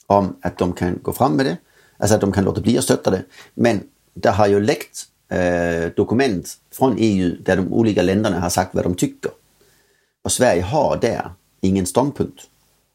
om 0.07 0.37
att 0.43 0.59
de 0.59 0.73
kan 0.73 0.99
gå 1.03 1.13
fram 1.13 1.33
med 1.33 1.47
det, 1.47 1.57
alltså 1.99 2.15
att 2.15 2.21
de 2.21 2.33
kan 2.33 2.45
låta 2.45 2.61
bli 2.61 2.79
att 2.79 2.85
stötta 2.85 3.11
det. 3.11 3.23
Men 3.55 3.81
det 4.15 4.31
har 4.31 4.47
ju 4.47 4.61
läckt 4.61 5.07
eh, 5.29 5.91
dokument 5.97 6.59
från 6.73 6.97
EU 6.99 7.37
där 7.41 7.57
de 7.57 7.73
olika 7.73 8.03
länderna 8.03 8.41
har 8.41 8.51
sagt 8.51 8.75
vad 8.75 8.85
de 8.85 8.95
tycker. 8.95 9.31
Och 10.25 10.33
Sverige 10.33 10.63
har 10.63 10.97
där 10.97 11.31
ingen 11.61 11.87
ståndpunkt. 11.87 12.43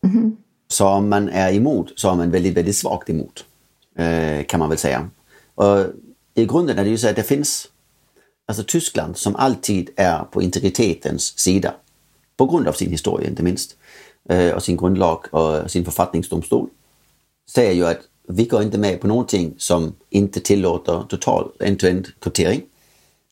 Mm. 0.03 0.37
Så 0.67 0.87
om 0.87 1.09
man 1.09 1.29
är 1.29 1.53
emot 1.53 1.93
så 1.95 2.11
är 2.11 2.15
man 2.15 2.31
väldigt, 2.31 2.57
väldigt 2.57 2.77
svagt 2.77 3.09
emot. 3.09 3.45
eh, 3.97 4.45
kan 4.45 4.59
man 4.59 4.69
väl 4.69 4.77
säga. 4.77 5.09
Och 5.55 5.85
I 6.33 6.45
grunden 6.45 6.79
är 6.79 6.83
det 6.83 6.89
ju 6.89 6.97
så 6.97 7.09
att 7.09 7.15
det 7.15 7.23
finns 7.23 7.67
alltså 8.47 8.63
Tyskland 8.63 9.17
som 9.17 9.35
alltid 9.35 9.89
är 9.95 10.23
på 10.23 10.41
integritetens 10.41 11.39
sida. 11.39 11.73
På 12.37 12.45
grund 12.45 12.67
av 12.67 12.73
sin 12.73 12.91
historia 12.91 13.29
inte 13.29 13.43
minst. 13.43 13.77
Och 14.55 14.63
sin 14.63 14.77
grundlag 14.77 15.25
och 15.31 15.71
sin 15.71 15.85
författningsdomstol. 15.85 16.69
Säger 17.49 17.73
ju 17.73 17.85
att 17.85 17.99
vi 18.27 18.45
går 18.45 18.63
inte 18.63 18.77
med 18.77 19.01
på 19.01 19.07
någonting 19.07 19.55
som 19.57 19.95
inte 20.09 20.39
tillåter 20.39 21.03
total 21.09 21.51
end-to-end 21.59 22.07
kryptering. 22.19 22.61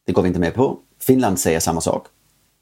Det 0.06 0.12
går 0.12 0.22
vi 0.22 0.28
inte 0.28 0.40
med 0.40 0.54
på. 0.54 0.80
Finland 1.00 1.40
säger 1.40 1.60
samma 1.60 1.82
sak. 1.82 2.08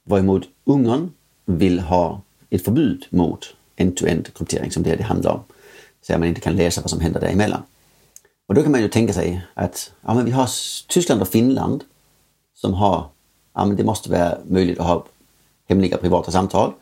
Varemot 0.03 0.43
Ungern 0.63 1.11
vill 1.45 1.79
ha 1.79 2.21
ett 2.49 2.65
förbud 2.65 3.05
mot 3.09 3.55
end-to-end 3.75 4.33
kryptering 4.33 4.71
som 4.71 4.83
det, 4.83 4.95
det 4.95 5.03
handlar 5.03 5.31
om. 5.31 5.39
Så 6.01 6.13
att 6.13 6.19
man 6.19 6.29
inte 6.29 6.41
kan 6.41 6.55
läsa 6.55 6.81
vad 6.81 6.89
som 6.89 6.99
händer 6.99 7.19
däremellan. 7.19 7.61
Och 8.47 8.55
då 8.55 8.63
kan 8.63 8.71
man 8.71 8.81
ju 8.81 8.87
tänka 8.87 9.13
sig 9.13 9.41
att 9.53 9.91
ja, 10.01 10.13
men 10.13 10.25
vi 10.25 10.31
har 10.31 10.49
Tyskland 10.87 11.21
och 11.21 11.27
Finland 11.27 11.83
som 12.53 12.73
har, 12.73 13.05
ja 13.53 13.65
men 13.65 13.75
det 13.75 13.83
måste 13.83 14.11
vara 14.11 14.37
möjligt 14.45 14.79
att 14.79 14.85
ha 14.85 15.05
hemliga 15.69 15.97
privata 15.97 16.31
samtal. 16.31 16.73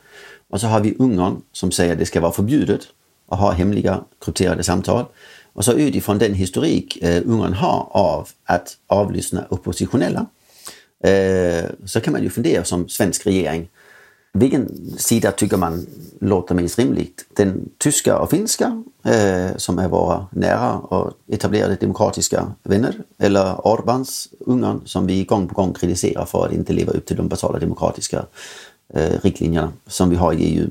Och 0.49 0.61
så 0.61 0.67
har 0.67 0.79
vi 0.79 0.95
Ungern 0.99 1.41
som 1.51 1.71
säger 1.71 1.93
att 1.93 1.99
det 1.99 2.05
ska 2.05 2.21
vara 2.21 2.31
förbjudet 2.31 2.81
att 3.27 3.39
ha 3.39 3.51
hemliga 3.51 4.03
krypterade 4.19 4.63
samtal. 4.63 5.05
Och 5.53 5.65
så 5.65 5.73
utifrån 5.73 6.17
den 6.17 6.33
historik 6.33 6.97
eh, 7.01 7.23
Ungern 7.25 7.53
har 7.53 7.87
av 7.91 8.29
att 8.43 8.77
avlyssna 8.87 9.45
oppositionella 9.49 10.25
eh, 11.03 11.65
så 11.85 12.01
kan 12.01 12.13
man 12.13 12.23
ju 12.23 12.29
fundera 12.29 12.63
som 12.63 12.89
svensk 12.89 13.25
regering 13.25 13.69
vilken 14.33 14.93
sida 14.97 15.31
tycker 15.31 15.57
man 15.57 15.87
låter 16.19 16.55
mest 16.55 16.79
rimligt? 16.79 17.25
Den 17.33 17.69
tyska 17.77 18.19
och 18.19 18.29
finska 18.29 18.83
eh, 19.03 19.57
som 19.57 19.79
är 19.79 19.87
våra 19.87 20.27
nära 20.31 20.77
och 20.77 21.13
etablerade 21.27 21.75
demokratiska 21.75 22.51
vänner 22.63 22.95
eller 23.17 23.67
Orbans 23.67 24.29
Ungern 24.39 24.81
som 24.85 25.07
vi 25.07 25.23
gång 25.23 25.47
på 25.47 25.53
gång 25.53 25.73
kritiserar 25.73 26.25
för 26.25 26.45
att 26.45 26.53
inte 26.53 26.73
leva 26.73 26.91
upp 26.91 27.05
till 27.05 27.17
de 27.17 27.27
basala 27.27 27.59
demokratiska 27.59 28.25
eh, 28.93 29.19
riktlinjerna 29.21 29.73
som 29.87 30.09
vi 30.09 30.15
har 30.15 30.33
i 30.33 30.43
EU. 30.43 30.69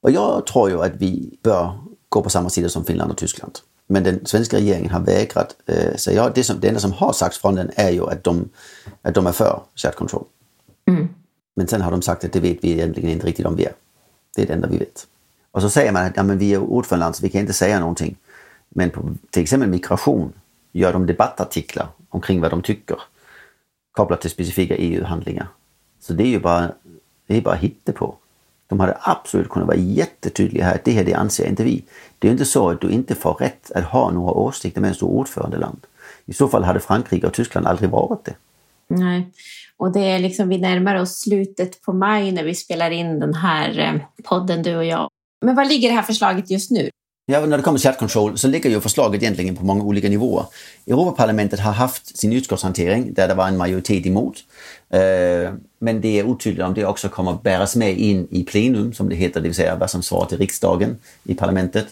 Och 0.00 0.10
jag 0.10 0.46
tror 0.46 0.70
ju 0.70 0.82
att 0.82 0.96
vi 0.98 1.38
bör 1.42 1.78
gå 2.08 2.22
på 2.22 2.30
samma 2.30 2.50
sida 2.50 2.68
som 2.68 2.84
Finland 2.84 3.10
och 3.10 3.18
Tyskland. 3.18 3.58
Men 3.90 4.04
den 4.04 4.26
svenska 4.26 4.56
regeringen 4.56 4.90
har 4.90 5.00
vägrat. 5.00 5.56
Eh, 5.66 5.96
så 5.96 6.12
ja, 6.12 6.30
det, 6.34 6.44
som, 6.44 6.60
det 6.60 6.68
enda 6.68 6.80
som 6.80 6.92
har 6.92 7.12
sagts 7.12 7.38
från 7.38 7.54
den 7.54 7.70
är 7.76 7.90
ju 7.90 8.10
att 8.10 8.24
de, 8.24 8.48
att 9.02 9.14
de 9.14 9.26
är 9.26 9.32
för 9.32 9.62
chat 9.74 9.96
control. 9.96 10.24
Mm. 10.88 11.08
Men 11.56 11.66
sen 11.66 11.80
har 11.80 11.90
de 11.90 12.02
sagt 12.02 12.24
att 12.24 12.32
det 12.32 12.40
vet 12.40 12.64
vi 12.64 12.70
egentligen 12.70 13.10
inte 13.10 13.26
riktigt 13.26 13.46
om 13.46 13.56
vi 13.56 13.64
är. 13.64 13.72
Det 14.36 14.42
är 14.42 14.46
det 14.46 14.52
enda 14.52 14.68
vi 14.68 14.78
vet. 14.78 15.06
Och 15.50 15.62
så 15.62 15.70
säger 15.70 15.92
man 15.92 16.06
att 16.06 16.16
ja, 16.16 16.22
men 16.22 16.38
vi 16.38 16.54
är 16.54 16.58
ordförandeland 16.58 17.16
så 17.16 17.22
vi 17.22 17.28
kan 17.28 17.40
inte 17.40 17.52
säga 17.52 17.80
någonting. 17.80 18.16
Men 18.68 18.90
på 18.90 19.14
till 19.30 19.42
exempel 19.42 19.68
migration 19.68 20.32
gör 20.72 20.92
de 20.92 21.06
debattartiklar 21.06 21.88
omkring 22.08 22.40
vad 22.40 22.50
de 22.50 22.62
tycker 22.62 22.96
kopplat 23.92 24.20
till 24.20 24.30
specifika 24.30 24.76
EU-handlingar. 24.76 25.48
Så 26.00 26.12
det 26.12 26.22
är 26.22 26.28
ju 26.28 26.40
bara, 26.40 26.72
det 27.26 27.36
är 27.36 27.40
bara 27.40 27.58
på. 27.94 28.16
De 28.70 28.80
hade 28.80 28.96
absolut 29.00 29.48
kunnat 29.48 29.68
vara 29.68 29.76
jättetydliga 29.76 30.64
här 30.64 30.80
det 30.84 30.92
här 30.92 31.04
det 31.04 31.14
anser 31.14 31.48
inte 31.48 31.64
vi. 31.64 31.84
Det 32.18 32.28
är 32.28 32.32
inte 32.32 32.44
så 32.44 32.70
att 32.70 32.80
du 32.80 32.90
inte 32.90 33.14
får 33.14 33.34
rätt 33.34 33.70
att 33.74 33.84
ha 33.84 34.10
några 34.10 34.32
åsikter 34.32 34.80
medan 34.80 34.96
du 35.00 35.06
är 35.06 35.10
ordförandeland. 35.10 35.86
I 36.26 36.32
så 36.32 36.48
fall 36.48 36.64
hade 36.64 36.80
Frankrike 36.80 37.26
och 37.26 37.32
Tyskland 37.32 37.66
aldrig 37.66 37.90
varit 37.90 38.24
det. 38.24 38.34
Nej, 38.88 39.30
och 39.76 39.92
det 39.92 40.00
är 40.00 40.18
liksom, 40.18 40.48
vi 40.48 40.58
närmar 40.58 40.94
oss 40.94 41.20
slutet 41.20 41.82
på 41.82 41.92
maj 41.92 42.32
när 42.32 42.44
vi 42.44 42.54
spelar 42.54 42.90
in 42.90 43.20
den 43.20 43.34
här 43.34 43.78
eh, 43.78 44.22
podden, 44.24 44.62
du 44.62 44.76
och 44.76 44.84
jag. 44.84 45.08
Men 45.44 45.54
var 45.54 45.64
ligger 45.64 45.88
det 45.88 45.94
här 45.94 46.02
förslaget 46.02 46.50
just 46.50 46.70
nu? 46.70 46.90
Ja, 47.30 47.46
när 47.46 47.56
det 47.56 47.62
kommer 47.62 47.78
till 47.78 47.88
chat 47.88 47.98
control 47.98 48.38
så 48.38 48.48
ligger 48.48 48.70
ju 48.70 48.80
förslaget 48.80 49.22
egentligen 49.22 49.56
på 49.56 49.64
många 49.64 49.84
olika 49.84 50.08
nivåer. 50.08 50.44
Europaparlamentet 50.86 51.60
har 51.60 51.72
haft 51.72 52.18
sin 52.18 52.32
utskottshantering 52.32 53.14
där 53.14 53.28
det 53.28 53.34
var 53.34 53.48
en 53.48 53.56
majoritet 53.56 54.06
emot. 54.06 54.36
Eh, 54.90 55.52
men 55.78 56.00
det 56.00 56.18
är 56.18 56.26
otydligt 56.26 56.64
om 56.64 56.74
det 56.74 56.84
också 56.84 57.08
kommer 57.08 57.38
bäras 57.42 57.76
med 57.76 57.98
in 57.98 58.28
i 58.30 58.44
plenum 58.44 58.92
som 58.92 59.08
det 59.08 59.14
heter, 59.14 59.40
det 59.40 59.48
vill 59.48 59.54
säga 59.54 59.76
vad 59.76 59.90
som 59.90 60.02
svarar 60.02 60.26
till 60.26 60.38
riksdagen 60.38 60.98
i 61.24 61.34
parlamentet. 61.34 61.86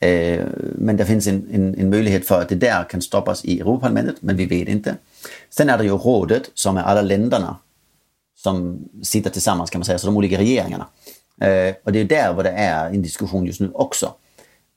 Eh, 0.00 0.44
men 0.74 0.96
det 0.96 1.06
finns 1.06 1.26
en, 1.26 1.48
en, 1.52 1.74
en 1.74 1.90
möjlighet 1.90 2.26
för 2.26 2.42
att 2.42 2.48
det 2.48 2.54
där 2.54 2.84
kan 2.84 3.02
stoppas 3.02 3.44
i 3.44 3.60
Europaparlamentet, 3.60 4.16
men 4.20 4.36
vi 4.36 4.46
vet 4.46 4.68
inte. 4.68 4.96
Sen 5.50 5.70
är 5.70 5.78
det 5.78 5.84
ju 5.84 5.90
rådet 5.90 6.50
som 6.54 6.76
är 6.76 6.82
alla 6.82 7.02
länderna 7.02 7.56
som 8.36 8.78
sitter 9.02 9.30
tillsammans 9.30 9.70
kan 9.70 9.78
man 9.78 9.84
säga, 9.86 9.98
så 9.98 10.06
de 10.06 10.16
olika 10.16 10.38
regeringarna. 10.38 10.86
Eh, 11.40 11.74
och 11.84 11.92
det 11.92 12.00
är 12.00 12.04
där 12.04 12.32
vad 12.32 12.44
det 12.44 12.50
är 12.50 12.86
en 12.86 13.02
diskussion 13.02 13.46
just 13.46 13.60
nu 13.60 13.70
också. 13.74 14.14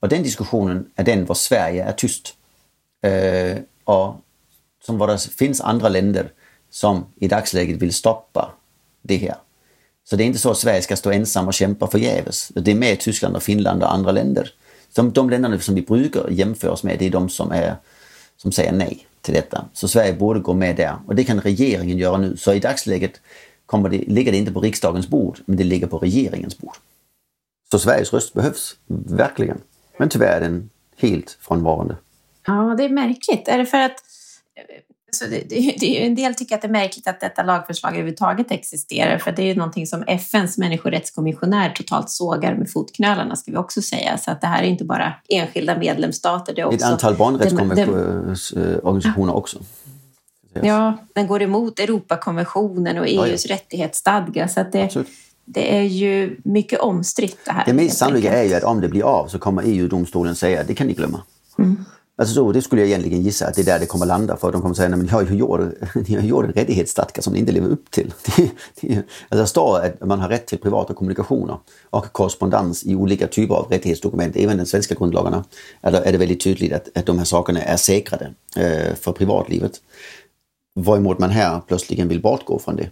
Och 0.03 0.09
den 0.09 0.23
diskussionen 0.23 0.85
är 0.95 1.03
den 1.03 1.25
var 1.25 1.35
Sverige 1.35 1.83
är 1.83 1.91
tyst. 1.91 2.33
Eh, 3.01 3.57
och 3.83 4.15
som 4.85 4.97
var 4.97 5.07
det 5.07 5.17
finns 5.17 5.61
andra 5.61 5.89
länder 5.89 6.31
som 6.69 7.05
i 7.15 7.27
dagsläget 7.27 7.81
vill 7.81 7.93
stoppa 7.93 8.51
det 9.01 9.17
här. 9.17 9.35
Så 10.03 10.15
det 10.15 10.23
är 10.23 10.25
inte 10.25 10.39
så 10.39 10.51
att 10.51 10.57
Sverige 10.57 10.81
ska 10.81 10.95
stå 10.95 11.11
ensam 11.11 11.47
och 11.47 11.53
kämpa 11.53 11.87
förgäves. 11.87 12.51
Det 12.55 12.71
är 12.71 12.75
med 12.75 12.99
Tyskland 12.99 13.35
och 13.35 13.43
Finland 13.43 13.83
och 13.83 13.93
andra 13.93 14.11
länder. 14.11 14.53
Som 14.89 15.11
de 15.11 15.29
länderna 15.29 15.59
som 15.59 15.75
vi 15.75 15.81
brukar 15.81 16.29
jämföra 16.29 16.71
oss 16.71 16.83
med, 16.83 16.99
det 16.99 17.05
är 17.05 17.09
de 17.09 17.29
som, 17.29 17.51
är, 17.51 17.75
som 18.37 18.51
säger 18.51 18.71
nej 18.71 19.07
till 19.21 19.33
detta. 19.33 19.65
Så 19.73 19.87
Sverige 19.87 20.13
borde 20.13 20.39
gå 20.39 20.53
med 20.53 20.75
där 20.75 20.95
och 21.07 21.15
det 21.15 21.23
kan 21.23 21.41
regeringen 21.41 21.97
göra 21.97 22.17
nu. 22.17 22.37
Så 22.37 22.53
i 22.53 22.59
dagsläget 22.59 23.21
kommer 23.65 23.89
det, 23.89 23.97
ligger 23.97 24.31
det 24.31 24.37
inte 24.37 24.51
på 24.51 24.61
riksdagens 24.61 25.07
bord, 25.07 25.39
men 25.45 25.57
det 25.57 25.63
ligger 25.63 25.87
på 25.87 25.97
regeringens 25.97 26.57
bord. 26.57 26.75
Så 27.71 27.79
Sveriges 27.79 28.13
röst 28.13 28.33
behövs 28.33 28.75
verkligen. 28.87 29.61
Men 29.97 30.09
tyvärr 30.09 30.37
är 30.37 30.41
den 30.41 30.69
helt 30.97 31.37
frånvarande. 31.41 31.95
Ja, 32.47 32.75
det 32.77 32.83
är 32.83 32.89
märkligt. 32.89 33.47
Är 33.47 33.57
det 33.57 33.65
för 33.65 33.77
att 33.77 34.03
så 35.11 35.25
det, 35.25 35.49
det, 35.49 35.75
det, 35.79 36.05
en 36.05 36.15
del 36.15 36.35
tycker 36.35 36.55
att 36.55 36.61
det 36.61 36.67
är 36.67 36.71
märkligt 36.71 37.07
att 37.07 37.19
detta 37.19 37.43
lagförslag 37.43 37.91
överhuvudtaget 37.91 38.51
existerar, 38.51 39.17
för 39.17 39.31
det 39.31 39.41
är 39.41 39.45
ju 39.45 39.55
någonting 39.55 39.87
som 39.87 40.03
FNs 40.07 40.57
människorättskommissionär 40.57 41.69
totalt 41.69 42.09
sågar 42.09 42.55
med 42.55 42.71
fotknölarna, 42.71 43.35
ska 43.35 43.51
vi 43.51 43.57
också 43.57 43.81
säga. 43.81 44.17
Så 44.17 44.31
att 44.31 44.41
det 44.41 44.47
här 44.47 44.63
är 44.63 44.67
inte 44.67 44.83
bara 44.83 45.13
enskilda 45.29 45.77
medlemsstater. 45.77 46.53
Det 46.53 46.61
är 46.61 46.65
också, 46.65 46.77
Ett 46.77 46.83
antal 46.83 47.15
barnrättsorganisationer 47.15 49.35
också. 49.35 49.59
Ja, 50.61 50.97
den 51.13 51.27
går 51.27 51.41
emot 51.41 51.79
Europakonventionen 51.79 52.97
och 52.97 53.07
EUs 53.07 53.15
ja, 53.15 53.27
ja. 53.49 53.55
rättighetsstadga. 53.55 54.47
Så 54.47 54.61
att 54.61 54.71
det, 54.71 55.05
det 55.45 55.77
är 55.77 55.83
ju 55.83 56.37
mycket 56.43 56.79
omstritt 56.79 57.37
det 57.45 57.51
här. 57.51 57.65
Det 57.65 57.73
mest 57.73 57.97
sannolika 57.97 58.33
är 58.33 58.43
ju 58.43 58.53
att 58.53 58.63
om 58.63 58.81
det 58.81 58.89
blir 58.89 59.03
av 59.03 59.27
så 59.27 59.39
kommer 59.39 59.63
EU-domstolen 59.65 60.35
säga 60.35 60.63
det 60.63 60.73
kan 60.73 60.87
ni 60.87 60.93
glömma. 60.93 61.21
Mm. 61.59 61.85
Alltså 62.15 62.35
så, 62.35 62.51
det 62.51 62.61
skulle 62.61 62.81
jag 62.81 62.89
egentligen 62.89 63.21
gissa 63.21 63.47
att 63.47 63.55
det 63.55 63.61
är 63.61 63.65
där 63.65 63.79
det 63.79 63.85
kommer 63.85 64.05
landa 64.05 64.37
för 64.37 64.51
de 64.51 64.61
kommer 64.61 64.75
säga 64.75 64.95
att 64.95 64.99
ni 65.03 65.07
har 65.07 65.23
gjort, 65.23 65.61
ni 66.07 66.15
har 66.15 66.21
gjort 66.21 66.45
en 66.45 66.51
rättighetsstadga 66.51 67.21
som 67.21 67.33
ni 67.33 67.39
inte 67.39 67.51
lever 67.51 67.69
upp 67.69 67.91
till. 67.91 68.13
Det, 68.35 68.51
det, 68.81 68.95
alltså 69.29 69.43
det 69.43 69.47
står 69.47 69.79
att 69.79 70.05
man 70.05 70.19
har 70.19 70.29
rätt 70.29 70.45
till 70.45 70.57
privata 70.57 70.93
kommunikationer 70.93 71.57
och 71.89 72.11
korrespondens 72.11 72.85
i 72.85 72.95
olika 72.95 73.27
typer 73.27 73.55
av 73.55 73.67
rättighetsdokument, 73.69 74.35
även 74.35 74.57
den 74.57 74.65
svenska 74.65 74.95
grundlagarna, 74.95 75.43
är 75.81 76.11
det 76.11 76.17
väldigt 76.17 76.43
tydligt 76.43 76.73
att, 76.73 76.97
att 76.97 77.05
de 77.05 77.17
här 77.17 77.25
sakerna 77.25 77.61
är 77.61 77.77
säkrade 77.77 78.33
eh, 78.55 78.95
för 78.95 79.11
privatlivet. 79.11 79.81
Varemot 80.75 81.19
man 81.19 81.29
här 81.29 81.61
plötsligt 81.67 81.99
vill 81.99 82.21
bortgå 82.21 82.59
från 82.59 82.75
det. 82.75 82.89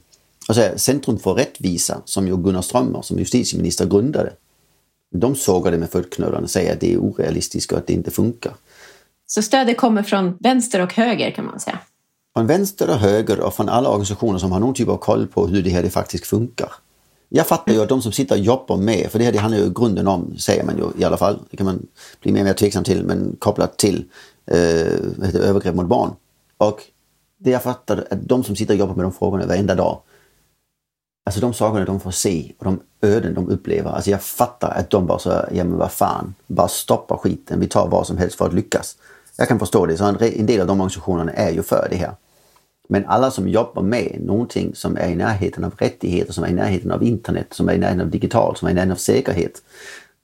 Alltså, 0.47 0.71
Centrum 0.75 1.19
för 1.19 1.33
rättvisa, 1.33 2.01
som 2.05 2.27
ju 2.27 2.37
Gunnar 2.37 2.61
Strömmer 2.61 3.01
som 3.01 3.19
justitieminister 3.19 3.85
grundade, 3.85 4.33
de 5.15 5.35
sågar 5.35 5.71
det 5.71 5.77
med 5.77 5.89
fotknölarna 5.89 6.43
och 6.43 6.49
säger 6.49 6.73
att 6.73 6.79
det 6.79 6.93
är 6.93 6.97
orealistiskt 6.97 7.71
och 7.71 7.77
att 7.77 7.87
det 7.87 7.93
inte 7.93 8.11
funkar. 8.11 8.53
Så 9.27 9.41
stödet 9.41 9.77
kommer 9.77 10.03
från 10.03 10.37
vänster 10.39 10.81
och 10.81 10.93
höger 10.93 11.31
kan 11.31 11.45
man 11.45 11.59
säga. 11.59 11.79
Från 12.35 12.47
vänster 12.47 12.89
och 12.89 12.95
höger 12.95 13.39
och 13.39 13.53
från 13.53 13.69
alla 13.69 13.89
organisationer 13.89 14.39
som 14.39 14.51
har 14.51 14.59
någon 14.59 14.73
typ 14.73 14.87
av 14.87 14.97
koll 14.97 15.27
på 15.27 15.47
hur 15.47 15.61
det 15.61 15.69
här 15.69 15.83
det 15.83 15.89
faktiskt 15.89 16.25
funkar. 16.25 16.71
Jag 17.29 17.47
fattar 17.47 17.73
ju 17.73 17.81
att 17.81 17.89
de 17.89 18.01
som 18.01 18.11
sitter 18.11 18.35
och 18.35 18.41
jobbar 18.41 18.77
med, 18.77 19.11
för 19.11 19.19
det 19.19 19.25
här 19.25 19.31
det 19.31 19.37
handlar 19.37 19.59
ju 19.59 19.65
i 19.65 19.73
grunden 19.75 20.07
om, 20.07 20.37
säger 20.37 20.63
man 20.63 20.77
ju 20.77 21.01
i 21.01 21.03
alla 21.03 21.17
fall, 21.17 21.39
det 21.49 21.57
kan 21.57 21.65
man 21.65 21.87
bli 22.21 22.31
mer 22.31 22.39
och 22.39 22.45
mer 22.45 22.53
tveksam 22.53 22.83
till, 22.83 23.03
men 23.03 23.35
kopplat 23.39 23.77
till 23.77 24.05
eh, 24.45 24.57
övergrepp 25.33 25.75
mot 25.75 25.87
barn. 25.87 26.11
Och 26.57 26.81
det 27.37 27.49
jag 27.49 27.63
fattar 27.63 28.07
att 28.11 28.27
de 28.27 28.43
som 28.43 28.55
sitter 28.55 28.73
och 28.73 28.79
jobbar 28.79 28.95
med 28.95 29.05
de 29.05 29.13
frågorna 29.13 29.45
varenda 29.45 29.75
dag, 29.75 30.01
alltså 31.23 31.41
de 31.41 31.53
sakerna 31.53 31.85
de 31.85 31.99
får 31.99 32.11
se 32.11 32.51
och 32.57 32.65
de 32.65 32.79
öden 33.01 33.33
de 33.33 33.49
upplever, 33.49 33.91
alltså 33.91 34.09
jag 34.09 34.21
fattar 34.21 34.69
att 34.69 34.89
de 34.89 35.07
bara 35.07 35.19
så, 35.19 35.29
ja 35.29 35.63
men 35.63 35.77
vad 35.77 35.91
fan, 35.91 36.33
bara 36.47 36.67
stoppa 36.67 37.17
skiten, 37.17 37.59
vi 37.59 37.67
tar 37.67 37.87
vad 37.87 38.07
som 38.07 38.17
helst 38.17 38.35
för 38.35 38.45
att 38.45 38.53
lyckas. 38.53 38.97
Jag 39.37 39.47
kan 39.47 39.59
förstå 39.59 39.85
det, 39.85 39.97
så 39.97 40.03
en 40.05 40.45
del 40.45 40.61
av 40.61 40.67
de 40.67 40.81
organisationerna 40.81 41.33
är 41.33 41.51
ju 41.51 41.63
för 41.63 41.87
det 41.89 41.95
här. 41.95 42.15
Men 42.89 43.05
alla 43.05 43.31
som 43.31 43.47
jobbar 43.47 43.81
med 43.81 44.17
någonting 44.21 44.75
som 44.75 44.97
är 44.97 45.07
i 45.09 45.15
närheten 45.15 45.63
av 45.63 45.73
rättigheter, 45.77 46.33
som 46.33 46.43
är 46.43 46.47
i 46.47 46.53
närheten 46.53 46.91
av 46.91 47.03
internet, 47.03 47.47
som 47.49 47.69
är 47.69 47.73
i 47.73 47.77
närheten 47.77 48.01
av 48.01 48.09
digitalt, 48.09 48.57
som 48.57 48.67
är 48.67 48.71
i 48.71 48.73
närheten 48.73 48.91
av 48.91 48.95
säkerhet, 48.95 49.61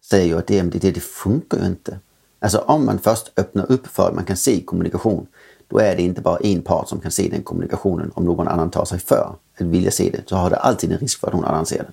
säger 0.09 0.25
ju 0.25 0.37
att 0.37 0.47
det, 0.47 0.61
det, 0.61 0.91
det 0.91 0.99
funkar 0.99 1.59
ju 1.59 1.65
inte. 1.65 1.99
Alltså 2.39 2.57
om 2.57 2.85
man 2.85 2.99
först 2.99 3.31
öppnar 3.37 3.71
upp 3.71 3.87
för 3.87 4.07
att 4.07 4.15
man 4.15 4.25
kan 4.25 4.37
se 4.37 4.61
kommunikation, 4.61 5.27
då 5.67 5.79
är 5.79 5.95
det 5.95 6.01
inte 6.01 6.21
bara 6.21 6.37
en 6.37 6.61
part 6.61 6.89
som 6.89 6.99
kan 6.99 7.11
se 7.11 7.29
den 7.29 7.43
kommunikationen. 7.43 8.11
Om 8.13 8.25
någon 8.25 8.47
annan 8.47 8.69
tar 8.69 8.85
sig 8.85 8.99
för 8.99 9.35
vilja 9.65 9.91
se 9.91 10.09
det, 10.09 10.29
så 10.29 10.35
har 10.35 10.49
du 10.49 10.55
alltid 10.55 10.91
en 10.91 10.97
risk 10.97 11.19
för 11.19 11.27
att 11.27 11.33
någon 11.33 11.45
annan 11.45 11.65
ser 11.65 11.77
den. 11.77 11.91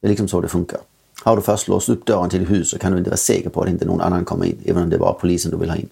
Det 0.00 0.06
är 0.06 0.08
liksom 0.08 0.28
så 0.28 0.40
det 0.40 0.48
funkar. 0.48 0.80
Har 1.22 1.36
du 1.36 1.42
först 1.42 1.68
låst 1.68 1.88
upp 1.88 2.06
dörren 2.06 2.30
till 2.30 2.42
ett 2.42 2.50
hus 2.50 2.70
så 2.70 2.78
kan 2.78 2.92
du 2.92 2.98
inte 2.98 3.10
vara 3.10 3.16
säker 3.16 3.50
på 3.50 3.62
att 3.62 3.68
inte 3.68 3.84
någon 3.84 4.00
annan 4.00 4.24
kommer 4.24 4.46
in, 4.46 4.58
även 4.64 4.82
om 4.82 4.90
det 4.90 4.96
är 4.96 5.00
bara 5.00 5.12
polisen 5.12 5.50
du 5.50 5.56
vill 5.56 5.70
ha 5.70 5.76
in. 5.76 5.88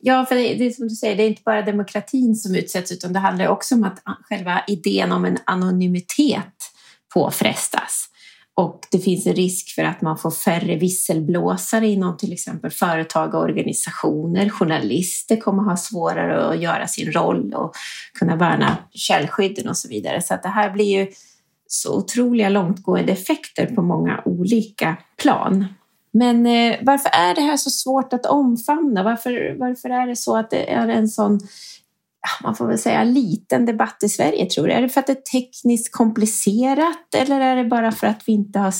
Ja, 0.00 0.26
för 0.26 0.34
det, 0.34 0.54
det 0.54 0.66
är 0.66 0.70
som 0.70 0.88
du 0.88 0.94
säger, 0.94 1.16
det 1.16 1.22
är 1.22 1.28
inte 1.28 1.42
bara 1.44 1.62
demokratin 1.62 2.36
som 2.36 2.54
utsätts 2.54 2.92
utan 2.92 3.12
det 3.12 3.18
handlar 3.18 3.48
också 3.48 3.74
om 3.74 3.84
att 3.84 4.02
själva 4.22 4.62
idén 4.68 5.12
om 5.12 5.24
en 5.24 5.38
anonymitet 5.44 6.54
påfrestas. 7.14 8.08
Och 8.56 8.80
det 8.90 8.98
finns 8.98 9.26
en 9.26 9.34
risk 9.34 9.74
för 9.74 9.82
att 9.82 10.02
man 10.02 10.18
får 10.18 10.30
färre 10.30 10.76
visselblåsare 10.76 11.86
inom 11.86 12.16
till 12.16 12.32
exempel 12.32 12.70
företag 12.70 13.34
och 13.34 13.40
organisationer. 13.40 14.48
Journalister 14.48 15.36
kommer 15.36 15.62
ha 15.62 15.76
svårare 15.76 16.48
att 16.48 16.62
göra 16.62 16.86
sin 16.86 17.12
roll 17.12 17.54
och 17.54 17.72
kunna 18.18 18.36
värna 18.36 18.76
källskydden 18.90 19.68
och 19.68 19.76
så 19.76 19.88
vidare. 19.88 20.22
Så 20.22 20.34
att 20.34 20.42
det 20.42 20.48
här 20.48 20.70
blir 20.70 20.98
ju 20.98 21.06
så 21.66 21.98
otroliga 21.98 22.48
långtgående 22.48 23.12
effekter 23.12 23.66
på 23.66 23.82
många 23.82 24.22
olika 24.24 24.96
plan. 25.16 25.66
Men 26.12 26.46
eh, 26.46 26.76
varför 26.82 27.10
är 27.12 27.34
det 27.34 27.40
här 27.40 27.56
så 27.56 27.70
svårt 27.70 28.12
att 28.12 28.26
omfamna? 28.26 29.02
Varför, 29.02 29.56
varför 29.58 29.90
är 29.90 30.06
det 30.06 30.16
så 30.16 30.36
att 30.36 30.50
det 30.50 30.72
är 30.72 30.88
en 30.88 31.08
sån, 31.08 31.40
man 32.42 32.56
får 32.56 32.66
väl 32.66 32.78
säga 32.78 33.04
liten 33.04 33.66
debatt 33.66 33.96
i 34.02 34.08
Sverige 34.08 34.46
tror 34.46 34.68
jag? 34.68 34.78
Är 34.78 34.82
det 34.82 34.88
för 34.88 35.00
att 35.00 35.06
det 35.06 35.12
är 35.12 35.40
tekniskt 35.40 35.92
komplicerat 35.92 37.14
eller 37.16 37.40
är 37.40 37.56
det 37.56 37.64
bara 37.64 37.92
för 37.92 38.06
att 38.06 38.22
vi 38.26 38.32
inte 38.32 38.58
har 38.58 38.74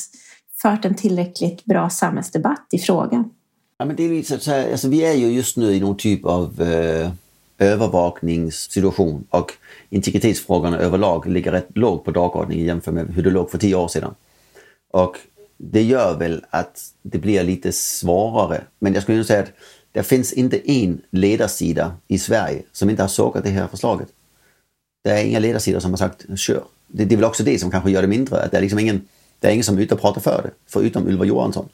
fört 0.63 0.85
en 0.85 0.95
tillräckligt 0.95 1.65
bra 1.65 1.91
samhällsdebatt 1.91 2.67
i 2.73 2.79
frågan? 2.79 3.31
Ja, 3.79 3.85
men 3.85 3.97
det 3.97 4.03
är 4.03 4.23
så 4.23 4.51
här, 4.51 4.73
alltså, 4.73 4.89
vi 4.89 5.05
är 5.05 5.15
ju 5.15 5.27
just 5.27 5.57
nu 5.57 5.73
i 5.73 5.81
någon 5.81 5.97
typ 5.97 6.25
av 6.25 6.63
eh, 6.63 7.11
övervakningssituation 7.59 9.25
och 9.31 9.53
integritetsfrågorna 9.91 10.79
överlag 10.79 11.27
ligger 11.27 11.53
rätt 11.53 11.77
lågt 11.77 12.05
på 12.05 12.11
dagordningen 12.11 12.67
jämfört 12.67 12.95
med 12.95 13.15
hur 13.15 13.23
det 13.23 13.31
låg 13.31 13.51
för 13.51 13.59
tio 13.59 13.75
år 13.75 13.89
sedan. 13.89 14.15
Och 14.91 15.17
det 15.59 15.83
gör 15.83 16.19
väl 16.19 16.45
att 16.51 16.81
det 17.03 17.19
blir 17.19 17.43
lite 17.43 17.73
svårare. 17.73 18.65
Men 18.79 18.95
jag 18.95 19.03
skulle 19.03 19.25
säga 19.25 19.43
att 19.43 19.53
det 19.97 20.03
finns 20.03 20.33
inte 20.33 20.71
en 20.71 21.01
ledarsida 21.11 21.97
i 22.09 22.19
Sverige 22.19 22.63
som 22.73 22.91
inte 22.91 23.03
har 23.03 23.09
sågat 23.09 23.45
det 23.45 23.51
här 23.51 23.67
förslaget. 23.67 24.09
Det 25.05 25.11
är 25.11 25.25
inga 25.25 25.39
ledarsidor 25.39 25.81
som 25.81 25.91
har 25.91 25.99
sagt 25.99 26.39
kör. 26.39 26.65
Det, 26.87 27.05
det 27.05 27.15
är 27.15 27.17
väl 27.17 27.25
också 27.25 27.43
det 27.43 27.59
som 27.59 27.71
kanske 27.71 27.91
gör 27.91 28.03
det 28.03 28.09
mindre. 28.09 28.43
Att 28.43 28.51
det, 28.51 28.57
är 28.57 28.61
liksom 28.61 28.79
ingen, 28.79 29.09
det 29.41 29.49
är 29.49 29.53
ingen 29.53 29.65
som 29.65 29.79
är 29.79 29.83
ute 29.83 29.95
och 29.95 30.01
pratar 30.01 30.21
för 30.21 30.43
det, 30.43 30.51
förutom 30.67 31.09
Ylva 31.09 31.25
Johansson. 31.25 31.69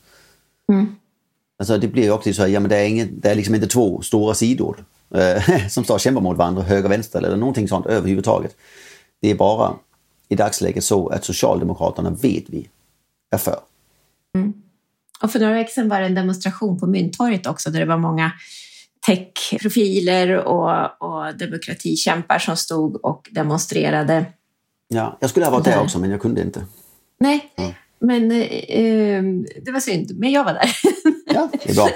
Mm. 0.73 0.97
Alltså 1.59 1.79
det 1.79 1.89
blir 1.89 2.03
ju 2.03 2.11
också 2.11 2.33
så 2.33 2.43
att 2.43 2.51
ja, 2.51 2.61
det, 2.61 2.77
är 2.77 2.85
ingen, 2.87 3.21
det 3.21 3.31
är 3.31 3.35
liksom 3.35 3.55
inte 3.55 3.67
två 3.67 4.03
stora 4.03 4.35
sidor 4.35 4.85
eh, 5.15 5.67
som 5.69 5.85
står 5.85 5.95
och 5.95 6.01
kämpar 6.01 6.21
mot 6.21 6.37
varandra, 6.37 6.63
höger, 6.63 6.89
vänster 6.89 7.19
eller 7.19 7.37
någonting 7.37 7.69
sånt 7.69 7.87
överhuvudtaget. 7.87 8.57
Det 9.21 9.31
är 9.31 9.35
bara 9.35 9.75
i 10.29 10.37
dagsläget 10.37 10.85
så 10.85 11.09
att 11.09 11.25
Socialdemokraterna 11.25 12.11
vet 12.11 12.45
vi 12.47 12.69
är 13.31 13.39
för. 13.39 13.61
Mm. 14.35 14.62
Och 15.23 15.31
för 15.31 15.41
några 15.41 15.55
veckor 15.55 15.71
sedan 15.71 15.89
var 15.89 16.01
det 16.01 16.07
en 16.07 16.15
demonstration 16.15 16.79
på 16.79 16.87
Mynttorget 16.87 17.47
också 17.47 17.71
där 17.71 17.81
det 17.81 17.87
var 17.87 17.99
många 17.99 18.33
techprofiler 19.07 20.37
och, 20.37 21.03
och 21.03 21.37
demokratikämpar 21.39 22.39
som 22.39 22.57
stod 22.57 23.05
och 23.05 23.29
demonstrerade. 23.31 24.25
Ja, 24.89 25.19
jag 25.21 25.31
skulle 25.31 25.47
ha 25.47 25.53
varit 25.53 25.65
där, 25.65 25.81
också 25.81 25.99
men 25.99 26.11
jag 26.11 26.21
kunde 26.21 26.43
inte. 26.43 26.67
Nej, 27.21 27.53
mm. 27.57 27.73
men 28.01 28.33
eh, 28.33 29.47
det 29.65 29.73
var 29.73 29.81
synd. 29.81 30.11
Men 30.19 30.31
jag 30.31 30.45
var 30.45 30.55
där. 30.55 30.71
Ja, 31.35 31.49
det 31.53 31.71
är 31.71 31.75
bra. 31.75 31.89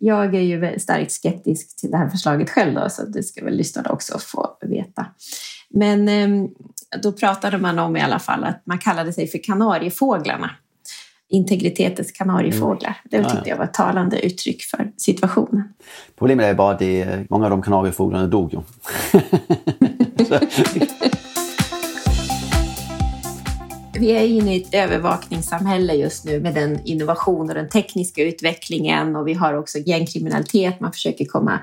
jag 0.00 0.34
är 0.34 0.40
ju 0.40 0.78
starkt 0.78 1.12
skeptisk 1.12 1.76
till 1.76 1.90
det 1.90 1.96
här 1.96 2.08
förslaget 2.08 2.50
själv 2.50 2.74
då, 2.74 2.88
så 2.90 3.06
det 3.06 3.22
ska 3.22 3.44
väl 3.44 3.56
lyssnarna 3.56 3.90
också 3.90 4.18
få 4.18 4.58
veta. 4.60 5.06
Men 5.70 6.08
eh, 6.08 6.50
då 7.02 7.12
pratade 7.12 7.58
man 7.58 7.78
om 7.78 7.96
i 7.96 8.00
alla 8.00 8.18
fall 8.18 8.44
att 8.44 8.62
man 8.66 8.78
kallade 8.78 9.12
sig 9.12 9.26
för 9.26 9.44
Kanariefåglarna 9.44 10.50
integritetens 11.28 12.12
kanariefåglar. 12.12 12.96
Det 13.04 13.24
tyckte 13.24 13.48
jag 13.48 13.56
var 13.56 13.64
ett 13.64 13.74
talande 13.74 14.26
uttryck 14.26 14.62
för 14.62 14.92
situationen. 14.96 15.68
Problemet 16.18 16.46
är 16.46 16.54
bara 16.54 16.74
att 16.74 16.82
många 17.30 17.44
av 17.44 17.50
de 17.50 17.62
kanariefåglarna 17.62 18.26
dog 18.26 18.52
ju. 18.52 18.58
Vi 23.98 24.10
är 24.10 24.26
inne 24.26 24.56
i 24.56 24.62
ett 24.62 24.74
övervakningssamhälle 24.74 25.94
just 25.94 26.24
nu 26.24 26.40
med 26.40 26.54
den 26.54 26.80
innovation 26.84 27.48
och 27.48 27.54
den 27.54 27.68
tekniska 27.68 28.22
utvecklingen 28.22 29.16
och 29.16 29.28
vi 29.28 29.34
har 29.34 29.54
också 29.54 29.78
gängkriminalitet 29.78 30.80
man 30.80 30.92
försöker 30.92 31.24
komma 31.24 31.60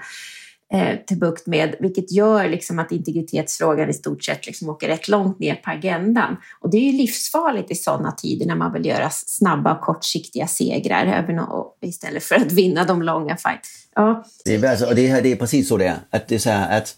eh, 0.73 0.97
till 1.07 1.17
bukt 1.17 1.47
med, 1.47 1.75
vilket 1.79 2.12
gör 2.12 2.49
liksom 2.49 2.79
att 2.79 2.91
integritetsfrågan 2.91 3.89
i 3.89 3.93
stort 3.93 4.23
sett 4.23 4.45
liksom 4.45 4.69
åker 4.69 4.88
rätt 4.88 5.07
långt 5.07 5.39
ner 5.39 5.55
på 5.55 5.71
agendan. 5.71 6.38
Och 6.59 6.71
det 6.71 6.77
är 6.77 6.91
ju 6.91 6.97
livsfarligt 6.97 7.71
i 7.71 7.75
sådana 7.75 8.12
tider 8.12 8.45
när 8.45 8.55
man 8.55 8.73
vill 8.73 8.86
göra 8.86 9.09
snabba 9.09 9.73
och 9.73 9.81
kortsiktiga 9.81 10.47
segrar 10.47 11.05
även 11.05 11.39
istället 11.81 12.23
för 12.23 12.36
att 12.36 12.51
vinna 12.51 12.86
de 12.86 13.01
långa 13.01 13.38
fight. 13.38 13.67
Ja. 13.95 14.25
Det, 14.45 14.55
är, 14.55 14.69
alltså, 14.69 14.93
det, 14.95 15.07
är, 15.07 15.21
det 15.21 15.31
är 15.31 15.36
precis 15.36 15.67
så 15.67 15.77
det 15.77 15.86
är. 15.86 15.97
Att 16.09 16.27
det 16.27 16.36
är 16.36 16.39
så 16.39 16.49
här 16.49 16.77
att 16.77 16.95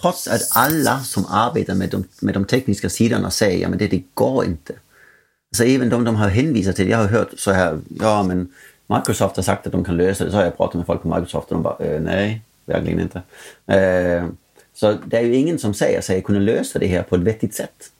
trots 0.00 0.28
att 0.28 0.40
alla 0.54 1.00
som 1.00 1.26
arbetar 1.28 1.74
med 1.74 1.90
de, 1.90 2.04
med 2.20 2.34
de 2.34 2.44
tekniska 2.44 2.88
sidorna 2.88 3.30
säger 3.30 3.68
att 3.68 3.78
det, 3.78 3.88
det 3.88 4.02
går 4.14 4.44
inte. 4.44 4.74
Så 5.56 5.64
även 5.64 5.88
de 5.88 6.04
de 6.04 6.16
har 6.16 6.28
hänvisat 6.28 6.76
till, 6.76 6.88
jag 6.88 6.98
har 6.98 7.06
hört 7.06 7.30
så 7.36 7.52
här, 7.52 7.78
ja 8.00 8.22
men 8.22 8.52
Microsoft 8.86 9.36
har 9.36 9.42
sagt 9.42 9.66
att 9.66 9.72
de 9.72 9.84
kan 9.84 9.96
lösa 9.96 10.24
det, 10.24 10.30
så 10.30 10.36
har 10.36 10.44
jag 10.44 10.56
pratat 10.56 10.74
med 10.74 10.86
folk 10.86 11.02
på 11.02 11.08
Microsoft 11.08 11.48
och 11.48 11.54
de 11.54 11.62
bara, 11.62 11.76
eh, 11.78 12.00
nej, 12.00 12.42
verkligen 12.70 13.00
inte. 13.00 13.22
Eh, 13.66 14.26
så 14.74 14.92
det 15.06 15.16
är 15.16 15.22
ju 15.22 15.34
ingen 15.34 15.58
som 15.58 15.74
säger 15.74 16.00
sig 16.00 16.22
kunna 16.22 16.38
lösa 16.38 16.78
det 16.78 16.86
här 16.86 17.02
på 17.02 17.16
ett 17.16 17.22
vettigt 17.22 17.54
sätt. 17.54 17.90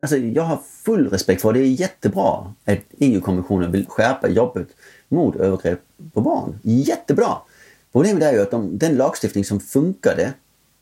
Alltså, 0.00 0.16
jag 0.16 0.42
har 0.42 0.58
full 0.84 1.10
respekt 1.10 1.42
för 1.42 1.52
det. 1.52 1.58
Det 1.60 1.66
är 1.66 1.80
jättebra 1.80 2.54
att 2.64 2.78
EU-kommissionen 2.98 3.72
vill 3.72 3.86
skärpa 3.86 4.28
jobbet 4.28 4.68
mot 5.08 5.36
övergrepp 5.36 5.80
på 6.12 6.20
barn. 6.20 6.58
Jättebra! 6.62 7.36
Problemet 7.92 8.22
är 8.22 8.32
ju 8.32 8.42
att 8.42 8.50
de, 8.50 8.78
den 8.78 8.96
lagstiftning 8.96 9.44
som 9.44 9.60
funkade, 9.60 10.32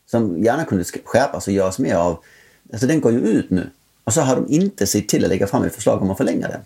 som 0.05 0.43
gärna 0.43 0.65
kunde 0.65 0.83
skärpas 0.83 1.47
och 1.47 1.53
göras 1.53 1.79
mer 1.79 1.95
av, 1.95 2.23
alltså 2.71 2.87
den 2.87 3.01
går 3.01 3.11
ju 3.11 3.19
ut 3.19 3.49
nu. 3.49 3.69
Och 4.03 4.13
så 4.13 4.21
har 4.21 4.35
de 4.35 4.53
inte 4.53 4.87
sett 4.87 5.07
till 5.07 5.23
att 5.23 5.29
lägga 5.29 5.47
fram 5.47 5.63
ett 5.63 5.75
förslag 5.75 6.01
om 6.01 6.11
att 6.11 6.17
förlänga 6.17 6.47
den. 6.47 6.61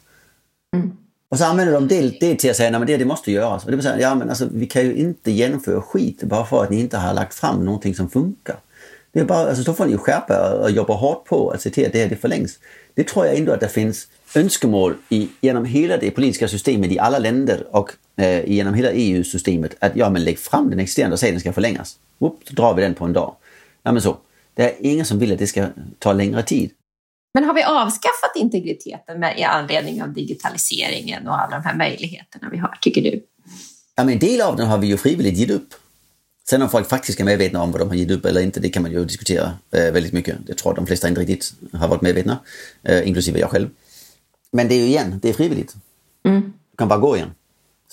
Mm. 0.76 0.98
Och 1.32 1.38
så 1.38 1.46
använder 1.46 1.74
de 1.74 1.88
det, 1.88 2.20
det 2.20 2.36
till 2.36 2.50
att 2.50 2.56
säga 2.56 2.78
att 2.78 2.88
det, 2.88 2.98
det 2.98 3.06
måste 3.06 3.32
göras. 3.32 3.66
Och 3.66 3.72
det 3.72 3.82
säga, 3.82 4.00
ja, 4.00 4.16
men 4.16 4.30
alltså, 4.30 4.48
vi 4.52 4.66
kan 4.66 4.82
ju 4.82 4.96
inte 4.96 5.32
genomföra 5.32 5.82
skit 5.82 6.24
bara 6.24 6.46
för 6.46 6.64
att 6.64 6.70
ni 6.70 6.80
inte 6.80 6.98
har 6.98 7.14
lagt 7.14 7.34
fram 7.34 7.66
någonting 7.66 7.96
som 7.96 8.10
funkar. 8.10 8.56
Det 9.12 9.20
är 9.20 9.26
bara, 9.26 9.50
alltså, 9.50 9.64
då 9.64 9.74
får 9.74 9.86
ni 9.86 9.92
ju 9.92 9.98
skärpa 9.98 10.60
och 10.64 10.72
jobba 10.72 10.94
hårt 10.94 11.26
på 11.26 11.50
att 11.50 11.62
se 11.62 11.70
till 11.70 11.86
att 11.86 11.94
det 11.94 12.00
här 12.00 12.10
det 12.10 12.16
förlängs. 12.16 12.60
Det 12.94 13.04
tror 13.04 13.26
jag 13.26 13.38
ändå 13.38 13.52
att 13.52 13.60
det 13.60 13.68
finns 13.68 14.08
önskemål 14.36 14.96
i, 15.10 15.30
genom 15.42 15.66
hela 15.66 15.98
det 15.98 16.12
politiska 16.12 16.48
systemet 16.48 16.92
i 16.92 17.00
alla 17.00 17.20
länder 17.20 17.68
och 17.72 17.92
eh, 18.16 18.50
genom 18.50 18.74
hela 18.74 18.92
EU-systemet 18.92 19.76
att 19.80 19.96
ja, 19.96 20.10
men 20.10 20.24
lägg 20.24 20.40
fram 20.40 20.70
den 20.70 20.80
existerande 20.80 21.14
och 21.14 21.20
säg 21.20 21.30
att 21.30 21.34
den 21.34 21.40
ska 21.40 21.54
förlängas. 21.54 21.98
Upp, 22.20 22.40
så 22.48 22.54
drar 22.54 22.74
vi 22.74 22.82
den 22.82 22.94
på 22.94 23.06
en 23.06 23.14
dag. 23.14 23.36
Ja, 23.84 23.92
men 23.92 24.02
så. 24.02 24.18
Det 24.54 24.64
är 24.64 24.74
ingen 24.80 25.06
som 25.06 25.20
vill 25.20 25.34
att 25.34 25.40
det 25.40 25.48
ska 25.48 25.68
ta 26.00 26.14
längre 26.14 26.44
tid. 26.44 26.72
Men 27.34 27.44
har 27.44 27.54
vi 27.54 27.64
avskaffat 27.64 28.32
integriteten 28.36 29.20
med, 29.20 29.40
i 29.40 29.44
anledning 29.44 30.04
av 30.04 30.14
digitaliseringen 30.14 31.28
och 31.28 31.42
alla 31.42 31.60
de 31.60 31.66
här 31.66 31.76
möjligheterna 31.76 32.50
vi 32.52 32.58
har, 32.58 32.78
tycker 32.82 33.02
du? 33.02 33.24
Ja, 33.96 34.04
men 34.04 34.14
en 34.14 34.20
del 34.20 34.42
av 34.42 34.56
den 34.56 34.68
har 34.68 34.78
vi 34.78 34.88
ju 34.88 34.98
frivilligt 34.98 35.38
gett 35.38 35.50
upp. 35.50 35.74
Sen 36.50 36.62
om 36.62 36.70
folk 36.70 36.90
faktiskt 36.90 37.20
är 37.20 37.24
medvetna 37.24 37.62
om 37.62 37.72
vad 37.72 37.82
de 37.82 37.90
har 37.90 37.96
gett 37.96 38.12
upp 38.12 38.26
eller 38.26 38.42
inte, 38.42 38.60
det 38.60 38.70
kan 38.70 38.82
man 38.82 38.92
ju 38.92 39.06
diskutera 39.06 39.54
eh, 39.72 39.92
väldigt 39.92 40.14
mycket. 40.14 40.38
Jag 40.48 40.58
tror 40.58 40.72
att 40.72 40.76
de 40.76 40.88
flesta 40.88 41.08
inte 41.08 41.22
riktigt 41.22 41.54
har 41.74 41.88
varit 41.88 42.02
medvetna, 42.02 42.40
eh, 42.84 43.08
inklusive 43.08 43.40
jag 43.40 43.50
själv. 43.50 43.70
Men 44.52 44.68
det 44.68 44.76
är 44.76 44.80
ju 44.80 44.86
igen, 44.86 45.20
det 45.22 45.30
är 45.30 45.34
frivilligt. 45.34 45.76
Mm. 46.26 46.42
Du 46.42 46.78
kan 46.78 46.88
bara 46.88 47.00
gå 47.00 47.16
igen. 47.16 47.32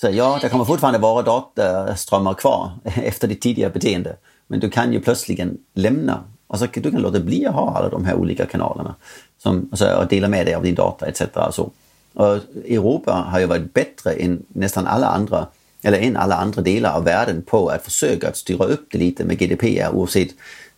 Så 0.01 0.09
ja, 0.09 0.39
det 0.41 0.49
kommer 0.49 0.65
fortfarande 0.65 0.99
vara 0.99 1.21
dataströmmar 1.21 2.33
kvar 2.33 2.71
efter 2.83 3.27
ditt 3.27 3.41
tidigare 3.41 3.71
beteende. 3.71 4.15
Men 4.47 4.59
du 4.59 4.69
kan 4.69 4.93
ju 4.93 4.99
plötsligt 4.99 5.39
lämna 5.73 6.23
Alltså, 6.49 6.67
du 6.73 6.91
kan 6.91 7.01
låta 7.01 7.19
bli 7.19 7.45
att 7.45 7.53
ha 7.53 7.77
alla 7.77 7.89
de 7.89 8.05
här 8.05 8.15
olika 8.15 8.45
kanalerna 8.45 8.95
som, 9.37 9.67
alltså, 9.71 9.95
och 9.95 10.07
dela 10.07 10.27
med 10.27 10.45
dig 10.45 10.55
av 10.55 10.63
din 10.63 10.75
data 10.75 11.05
etc. 11.05 11.21
Alltså. 11.33 11.69
Och 12.13 12.35
Europa 12.67 13.11
har 13.11 13.39
ju 13.39 13.45
varit 13.45 13.73
bättre 13.73 14.13
än 14.13 14.45
nästan 14.47 14.87
alla 14.87 15.07
andra, 15.07 15.47
eller 15.81 15.99
än 15.99 16.17
alla 16.17 16.35
andra 16.35 16.61
delar 16.61 16.95
av 16.95 17.03
världen 17.03 17.41
på 17.41 17.69
att 17.69 17.83
försöka 17.83 18.27
att 18.27 18.37
styra 18.37 18.65
upp 18.65 18.87
det 18.91 18.97
lite 18.97 19.23
med 19.23 19.39
GDPR 19.39 19.89
oavsett 19.93 20.29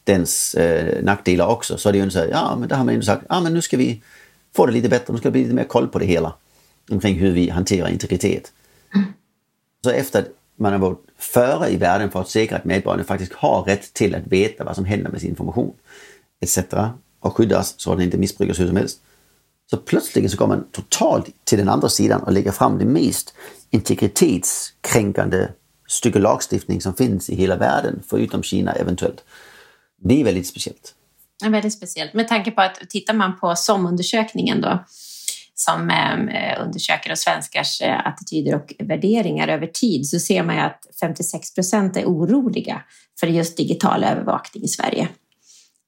dens 0.04 0.56
eh, 0.56 1.04
nackdelar 1.04 1.48
också. 1.48 1.78
Så 1.78 1.92
det 1.92 2.00
är 2.00 2.04
ju 2.04 2.10
så 2.10 2.20
här, 2.20 2.28
ja 2.28 2.56
men 2.60 2.70
där 2.70 2.76
har 2.76 2.86
man 2.86 2.94
ju 2.94 3.02
sagt, 3.02 3.26
ja 3.30 3.42
men 3.42 3.54
nu 3.54 3.62
ska 3.62 3.78
vi 3.78 4.02
få 4.56 4.66
det 4.66 4.72
lite 4.72 4.90
bättre, 4.90 5.14
nu 5.14 5.20
ska 5.20 5.28
det 5.28 5.32
bli 5.32 5.44
lite 5.44 5.56
mer 5.56 5.64
koll 5.64 5.88
på 5.88 6.00
det 6.00 6.06
hela. 6.06 6.34
Omkring 6.92 7.16
hur 7.16 7.32
vi 7.32 7.50
hanterar 7.50 7.90
integritet. 7.90 8.52
Mm. 8.96 9.06
Så 9.84 9.90
efter 9.90 10.26
man 10.56 10.72
har 10.72 10.80
varit 10.80 11.06
före 11.22 11.70
i 11.70 11.78
världen 11.78 12.12
för 12.12 12.22
att 12.22 12.30
säkra 12.30 12.58
att 12.58 12.66
medborgarna 12.66 13.04
faktiskt 13.04 13.34
har 13.34 13.64
rätt 13.64 13.94
till 13.94 14.16
att 14.16 14.28
veta 14.28 14.64
vad 14.64 14.76
som 14.76 14.86
händer 14.86 15.12
med 15.12 15.22
sin 15.22 15.30
information 15.30 15.74
etc. 16.42 16.60
och 17.20 17.38
skyddas 17.38 17.74
så 17.78 17.92
att 17.92 17.98
den 17.98 18.06
inte 18.06 18.18
missbrukas 18.18 18.60
hur 18.60 18.68
som 18.68 18.76
helst. 18.76 19.02
Så 19.70 19.78
plötsligt 19.78 20.32
så 20.32 20.38
går 20.38 20.48
man 20.48 20.68
totalt 20.72 21.30
till 21.44 21.58
den 21.58 21.70
andra 21.70 21.90
sidan 21.90 22.24
och 22.24 22.32
lägger 22.32 22.52
fram 22.52 22.78
det 22.78 22.86
mest 22.86 23.34
integritetskränkande 23.70 25.48
stycke 25.88 26.20
lagstiftning 26.20 26.82
som 26.82 26.94
finns 26.94 27.30
i 27.30 27.36
hela 27.36 27.56
världen, 27.56 28.04
förutom 28.08 28.44
Kina 28.44 28.72
eventuellt. 28.72 29.24
Det 30.04 30.22
är 30.22 30.24
väldigt 30.24 30.48
speciellt. 30.48 30.96
Ja, 31.44 31.50
väldigt 31.50 31.74
speciellt. 31.74 32.14
Med 32.14 32.28
tanke 32.28 32.52
på 32.52 32.62
att 32.62 32.90
tittar 32.90 33.14
man 33.14 33.40
på 33.40 33.56
SOM-undersökningen 33.56 34.62
då 34.62 34.86
som 35.64 35.90
ehm, 35.90 36.30
eh, 36.30 36.64
undersöker 36.66 37.16
svenskars 37.16 37.82
eh, 37.82 38.08
attityder 38.08 38.56
och 38.56 38.74
värderingar 38.80 39.48
över 39.48 39.68
tid 39.68 40.10
så 40.10 40.20
ser 40.20 40.44
man 40.44 40.56
ju 40.56 40.62
att 40.62 40.88
56 41.00 41.54
procent 41.54 41.98
är 41.98 42.06
oroliga 42.06 42.82
för 43.20 43.28
just 43.28 43.58
digital 43.58 44.04
övervakning 44.04 44.64
i 44.64 44.68
Sverige. 44.68 45.08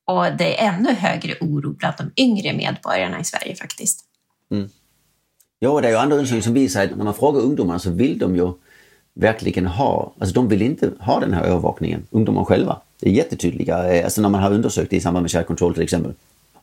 Och 0.06 0.24
det 0.38 0.62
är 0.62 0.74
ännu 0.74 0.94
högre 0.94 1.36
oro 1.42 1.74
bland 1.74 1.96
de 1.98 2.22
yngre 2.24 2.54
medborgarna 2.54 3.20
i 3.20 3.24
Sverige 3.24 3.56
faktiskt. 3.56 4.06
Mm. 4.52 4.70
Jo, 5.60 5.82
det 5.82 5.88
är 5.88 5.92
ju 5.92 5.98
andra 5.98 6.16
undersökningar 6.16 6.44
som 6.44 6.54
visar 6.54 6.84
att 6.84 6.98
när 6.98 7.04
man 7.04 7.14
frågar 7.14 7.42
ungdomar 7.42 7.78
så 7.78 7.90
vill 7.90 8.18
de 8.18 8.36
ju 8.36 8.54
verkligen 9.14 9.66
ha, 9.68 10.14
alltså 10.20 10.34
de 10.34 10.48
vill 10.48 10.62
inte 10.62 10.92
ha 11.00 11.20
den 11.20 11.34
här 11.34 11.44
övervakningen, 11.44 12.08
ungdomar 12.12 12.46
själva. 12.46 12.82
Det 13.00 13.10
är 13.10 13.14
jättetydliga, 13.14 13.94
eh, 13.94 14.06
alltså 14.06 14.22
när 14.22 14.30
man 14.30 14.44
har 14.44 14.52
undersökt 14.52 14.90
det 14.90 14.96
i 14.96 15.02
samband 15.02 15.24
med 15.24 15.32
kärnkontroll 15.32 15.74
till 15.74 15.84
exempel. 15.84 16.14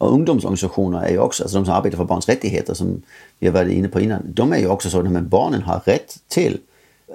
Och 0.00 0.12
ungdomsorganisationer 0.12 1.02
är 1.02 1.10
ju 1.10 1.18
också, 1.18 1.42
alltså 1.42 1.58
de 1.58 1.64
som 1.64 1.74
arbetar 1.74 1.96
för 1.96 2.04
barns 2.04 2.28
rättigheter 2.28 2.74
som 2.74 3.02
vi 3.38 3.46
har 3.46 3.54
varit 3.54 3.72
inne 3.72 3.88
på 3.88 4.00
innan, 4.00 4.22
de 4.26 4.52
är 4.52 4.58
ju 4.58 4.68
också 4.68 4.90
så 4.90 5.00
att 5.00 5.22
barnen 5.22 5.62
har 5.62 5.80
rätt 5.84 6.18
till 6.28 6.58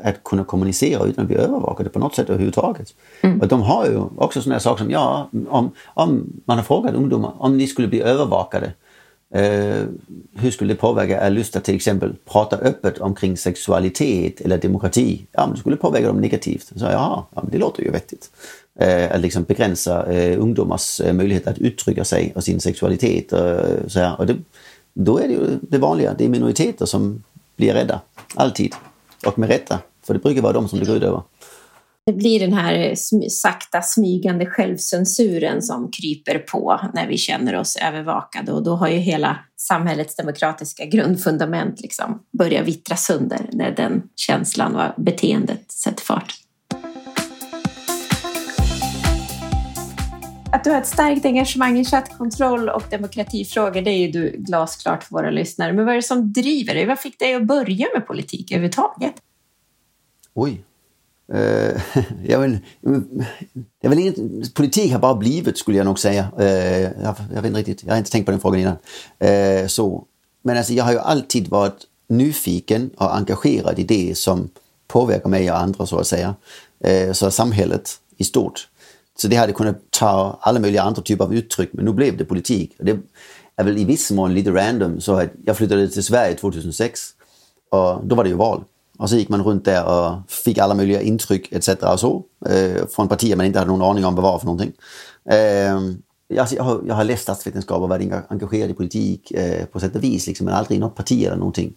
att 0.04 0.24
kunna 0.24 0.44
kommunicera 0.44 1.06
utan 1.06 1.22
att 1.22 1.28
bli 1.28 1.38
övervakade 1.38 1.90
på 1.90 2.00
något 2.00 2.16
sätt 2.16 2.30
överhuvudtaget. 2.30 2.94
Mm. 3.22 3.42
Och 3.42 3.48
de 3.48 3.62
har 3.62 3.86
ju 3.86 3.98
också 4.18 4.42
sådana 4.42 4.60
saker 4.60 4.84
som, 4.84 4.92
ja, 4.92 5.30
om, 5.50 5.72
om 5.86 6.42
man 6.46 6.58
har 6.58 6.64
frågat 6.64 6.96
ungdomar 6.96 7.34
om 7.38 7.58
ni 7.58 7.68
skulle 7.68 7.88
bli 7.88 8.02
övervakade, 8.02 8.74
eh, 9.34 9.84
hur 10.34 10.52
skulle 10.52 10.74
det 10.74 10.80
påverka 10.80 11.28
er 11.28 11.30
lust 11.30 11.56
att 11.56 11.64
till 11.64 11.76
exempel 11.76 12.14
prata 12.26 12.56
öppet 12.56 12.98
omkring 12.98 13.38
sexualitet 13.38 14.42
eller 14.42 14.58
demokrati? 14.58 15.28
Ja, 15.32 15.46
men 15.46 15.54
det 15.54 15.60
skulle 15.60 15.76
påverka 15.76 16.08
dem 16.08 16.22
negativt. 16.22 16.72
Så 16.76 16.86
ja, 16.86 17.28
men 17.32 17.50
det 17.52 17.58
låter 17.58 17.84
ju 17.84 17.92
vettigt. 17.92 18.30
Eh, 18.80 19.16
att 19.16 19.22
liksom 19.22 19.44
begränsa 19.44 20.14
eh, 20.14 20.42
ungdomars 20.42 21.02
eh, 21.02 21.14
möjlighet 21.14 21.48
att 21.48 21.58
uttrycka 21.58 22.06
sig 22.06 22.34
och 22.36 22.44
sin 22.44 22.60
sexualitet. 22.60 23.34
Och, 23.34 23.92
så 23.92 24.00
här. 24.00 24.20
Och 24.20 24.26
det, 24.26 24.36
då 24.94 25.18
är 25.18 25.28
det 25.28 25.34
ju 25.34 25.60
det 25.62 25.78
vanliga, 25.78 26.14
det 26.14 26.26
är 26.26 26.30
minoriteter 26.30 26.86
som 26.86 27.24
blir 27.56 27.74
rädda, 27.74 28.02
alltid. 28.34 28.74
Och 29.26 29.40
med 29.40 29.50
rätta, 29.50 29.80
för 30.04 30.14
det 30.14 30.20
brukar 30.20 30.42
vara 30.42 30.54
de 30.54 30.70
som 30.70 30.80
det 30.80 30.86
går 30.86 30.98
ut 30.98 31.04
över. 31.04 31.22
Det 32.06 32.14
blir 32.14 32.40
den 32.40 32.54
här 32.54 32.74
eh, 32.74 32.96
sakta 33.30 33.82
smygande 33.82 34.46
självcensuren 34.46 35.62
som 35.62 35.92
kryper 35.92 36.40
på 36.40 36.80
när 36.94 37.08
vi 37.08 37.18
känner 37.18 37.56
oss 37.56 37.76
övervakade 37.76 38.52
och 38.52 38.64
då 38.64 38.76
har 38.76 38.88
ju 38.88 38.98
hela 38.98 39.38
samhällets 39.58 40.16
demokratiska 40.16 40.86
grundfundament 40.86 41.82
liksom 41.82 42.20
börjat 42.38 42.68
vittra 42.68 42.96
sönder 42.96 43.50
när 43.52 43.72
den 43.72 44.04
känslan 44.16 44.76
och 44.76 45.04
beteendet 45.04 45.72
sätter 45.72 46.04
fart. 46.04 46.45
Du 50.66 50.72
har 50.72 50.82
ett 50.82 50.88
starkt 50.88 51.26
engagemang 51.26 51.80
i 51.80 51.86
chattkontroll 51.86 52.70
och 52.70 52.84
demokratifrågor, 52.90 53.82
det 53.82 53.92
är 53.92 53.98
ju 53.98 54.12
du 54.12 54.36
glasklart 54.38 55.04
för 55.04 55.14
våra 55.14 55.30
lyssnare. 55.30 55.74
Men 55.74 55.86
vad 55.86 55.92
är 55.92 55.96
det 55.96 56.04
som 56.04 56.34
driver 56.34 56.74
dig? 56.74 56.86
Vad 56.86 57.00
fick 57.00 57.20
dig 57.20 57.36
att 57.36 57.44
börja 57.44 57.88
med 57.94 58.08
politik 58.08 58.52
överhuvudtaget? 58.52 59.14
Oj. 60.34 60.64
Uh, 61.34 61.82
jag 62.28 62.40
vill, 62.40 62.58
jag 63.82 63.90
vill 63.90 64.00
inget, 64.00 64.54
politik 64.54 64.92
har 64.92 65.00
bara 65.00 65.16
blivit 65.16 65.58
skulle 65.58 65.78
jag 65.78 65.86
nog 65.86 66.00
säga. 66.00 66.32
Uh, 66.40 66.46
jag, 66.82 67.16
jag, 67.34 67.42
vet 67.42 67.46
inte 67.46 67.60
riktigt, 67.60 67.84
jag 67.84 67.92
har 67.92 67.98
inte 67.98 68.12
tänkt 68.12 68.26
på 68.26 68.32
den 68.32 68.40
frågan 68.40 68.60
innan. 68.60 68.78
Uh, 69.62 69.68
så. 69.68 70.04
Men 70.42 70.58
alltså, 70.58 70.74
jag 70.74 70.84
har 70.84 70.92
ju 70.92 71.00
alltid 71.00 71.48
varit 71.48 71.84
nyfiken 72.08 72.90
och 72.98 73.16
engagerad 73.16 73.80
i 73.80 73.84
det 73.84 74.18
som 74.18 74.50
påverkar 74.88 75.30
mig 75.30 75.52
och 75.52 75.58
andra 75.58 75.86
så 75.86 75.98
att 75.98 76.08
säga. 76.08 76.36
Så 77.14 77.32
samhället 77.32 78.00
i 78.18 78.24
stort. 78.24 78.68
Så 79.18 79.28
det 79.28 79.36
hade 79.36 79.54
kunnat 79.54 79.78
ta 79.90 80.40
alla 80.42 80.60
möjliga 80.60 80.82
andra 80.82 81.02
typer 81.02 81.24
av 81.24 81.34
uttryck, 81.34 81.70
men 81.74 81.86
nu 81.86 81.94
blev 81.94 82.18
det 82.18 82.26
politik. 82.26 82.76
Det 82.78 83.00
är 83.56 83.64
väl 83.64 83.78
i 83.78 83.86
viss 83.86 84.12
mån 84.12 84.34
lite 84.34 84.52
random, 84.52 85.02
så 85.02 85.14
att 85.14 85.30
jag 85.46 85.58
flyttade 85.58 85.88
till 85.88 86.04
Sverige 86.04 86.36
2006 86.36 87.02
och 87.70 88.06
då 88.08 88.16
var 88.16 88.24
det 88.24 88.30
ju 88.30 88.36
val. 88.36 88.64
Och 88.98 89.10
så 89.10 89.16
gick 89.16 89.30
man 89.30 89.44
runt 89.44 89.66
där 89.66 89.86
och 89.86 90.32
fick 90.32 90.58
alla 90.58 90.76
möjliga 90.76 91.02
intryck 91.02 91.52
etc. 91.52 91.70
och 91.70 92.00
så, 92.00 92.24
eh, 92.50 92.88
från 92.88 93.08
partier 93.08 93.36
man 93.36 93.46
inte 93.46 93.60
hade 93.60 93.72
någon 93.72 93.90
aning 93.90 94.06
om 94.06 94.16
vad 94.16 94.24
var 94.24 94.40
för 94.40 94.46
någonting. 94.46 94.74
Eh, 95.30 95.80
jag, 96.28 96.46
har, 96.60 96.84
jag 96.88 96.96
har 96.96 97.04
läst 97.04 97.24
statsvetenskap 97.24 97.82
och 97.82 97.90
varit 97.90 98.14
engagerad 98.28 98.70
i 98.70 98.74
politik 98.74 99.32
eh, 99.32 99.66
på 99.66 99.80
sätt 99.80 99.96
och 99.96 100.04
vis, 100.04 100.28
liksom, 100.28 100.46
men 100.46 100.56
aldrig 100.56 100.78
i 100.78 100.80
något 100.80 100.96
parti 100.96 101.24
eller 101.24 101.38
någonting. 101.38 101.74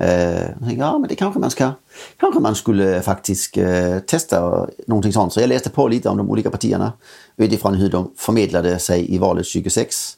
Eh, 0.00 0.76
ja, 0.78 0.98
men 0.98 1.08
det 1.08 1.14
kanske 1.14 1.40
man 1.40 1.50
ska, 1.50 1.72
kanske 2.16 2.40
man 2.40 2.54
skulle 2.54 3.02
faktiskt 3.02 3.56
eh, 3.56 3.98
testa 3.98 4.66
någonting 4.86 5.12
sånt. 5.12 5.32
Så 5.32 5.40
jag 5.40 5.48
läste 5.48 5.70
på 5.70 5.88
lite 5.88 6.08
om 6.08 6.16
de 6.16 6.30
olika 6.30 6.50
partierna 6.50 6.92
utifrån 7.36 7.74
hur 7.74 7.90
de 7.90 8.10
förmedlade 8.16 8.78
sig 8.78 9.14
i 9.14 9.18
valet 9.18 9.46
26. 9.46 10.16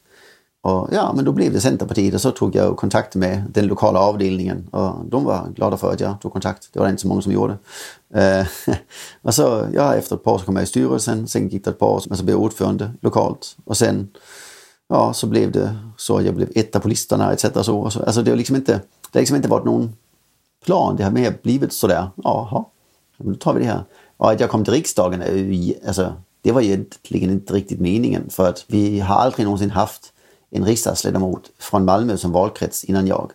Och 0.60 0.88
ja, 0.92 1.12
men 1.16 1.24
då 1.24 1.32
blev 1.32 1.52
det 1.52 1.60
Centerpartiet 1.60 2.14
och 2.14 2.20
så 2.20 2.30
tog 2.30 2.54
jag 2.54 2.76
kontakt 2.76 3.14
med 3.14 3.44
den 3.52 3.66
lokala 3.66 3.98
avdelningen 3.98 4.68
och 4.70 5.04
de 5.04 5.24
var 5.24 5.48
glada 5.54 5.76
för 5.76 5.92
att 5.92 6.00
jag 6.00 6.20
tog 6.20 6.32
kontakt. 6.32 6.68
Det 6.72 6.78
var 6.78 6.86
det 6.86 6.90
inte 6.90 7.02
så 7.02 7.08
många 7.08 7.22
som 7.22 7.32
gjorde. 7.32 7.58
Eh, 8.14 8.46
och 9.22 9.34
så, 9.34 9.66
ja, 9.74 9.94
efter 9.94 10.16
ett 10.16 10.24
par 10.24 10.32
år 10.32 10.38
så 10.38 10.44
kom 10.44 10.56
jag 10.56 10.62
i 10.62 10.66
styrelsen, 10.66 11.28
sen 11.28 11.48
gick 11.48 11.64
det 11.64 11.70
ett 11.70 11.78
par 11.78 11.86
år, 11.86 12.00
så 12.00 12.24
blev 12.24 12.36
jag 12.36 12.42
ordförande 12.42 12.90
lokalt 13.00 13.56
och 13.64 13.76
sen 13.76 14.08
ja, 14.88 15.12
så 15.12 15.27
blev 15.27 15.53
det 15.53 15.77
så 15.96 16.18
att 16.18 16.24
jag 16.24 16.35
blev 16.35 16.48
etta 16.55 16.81
på 16.81 16.88
listorna 16.88 17.33
etc. 17.33 17.46
Så, 17.62 17.85
alltså 17.85 18.22
det 18.22 18.31
har 18.31 18.37
liksom 18.37 18.57
inte, 18.57 18.72
det 18.72 19.18
har 19.18 19.20
liksom 19.20 19.37
inte 19.37 19.48
varit 19.48 19.64
någon 19.64 19.92
plan. 20.64 20.96
Det 20.96 21.05
har 21.05 21.11
mer 21.11 21.38
blivit 21.42 21.72
sådär, 21.72 22.11
jaha, 22.16 22.64
då 23.16 23.35
tar 23.35 23.55
vi 23.55 23.61
det 23.61 23.66
här. 23.66 23.85
Och 24.16 24.31
att 24.31 24.40
jag 24.40 24.51
kom 24.51 24.64
till 24.64 24.72
riksdagen, 24.72 25.22
alltså, 25.87 26.12
det 26.42 26.53
var 26.53 26.61
egentligen 26.61 27.31
inte 27.31 27.55
riktigt 27.55 27.81
meningen 27.81 28.31
för 28.31 28.48
att 28.48 28.64
vi 28.66 29.01
har 29.01 29.16
aldrig 29.16 29.44
någonsin 29.44 29.70
haft 29.70 30.12
en 30.51 30.64
riksdagsledamot 30.64 31.51
från 31.59 31.85
Malmö 31.85 32.16
som 32.16 32.33
valkrets 32.33 32.85
innan 32.85 33.07
jag. 33.07 33.33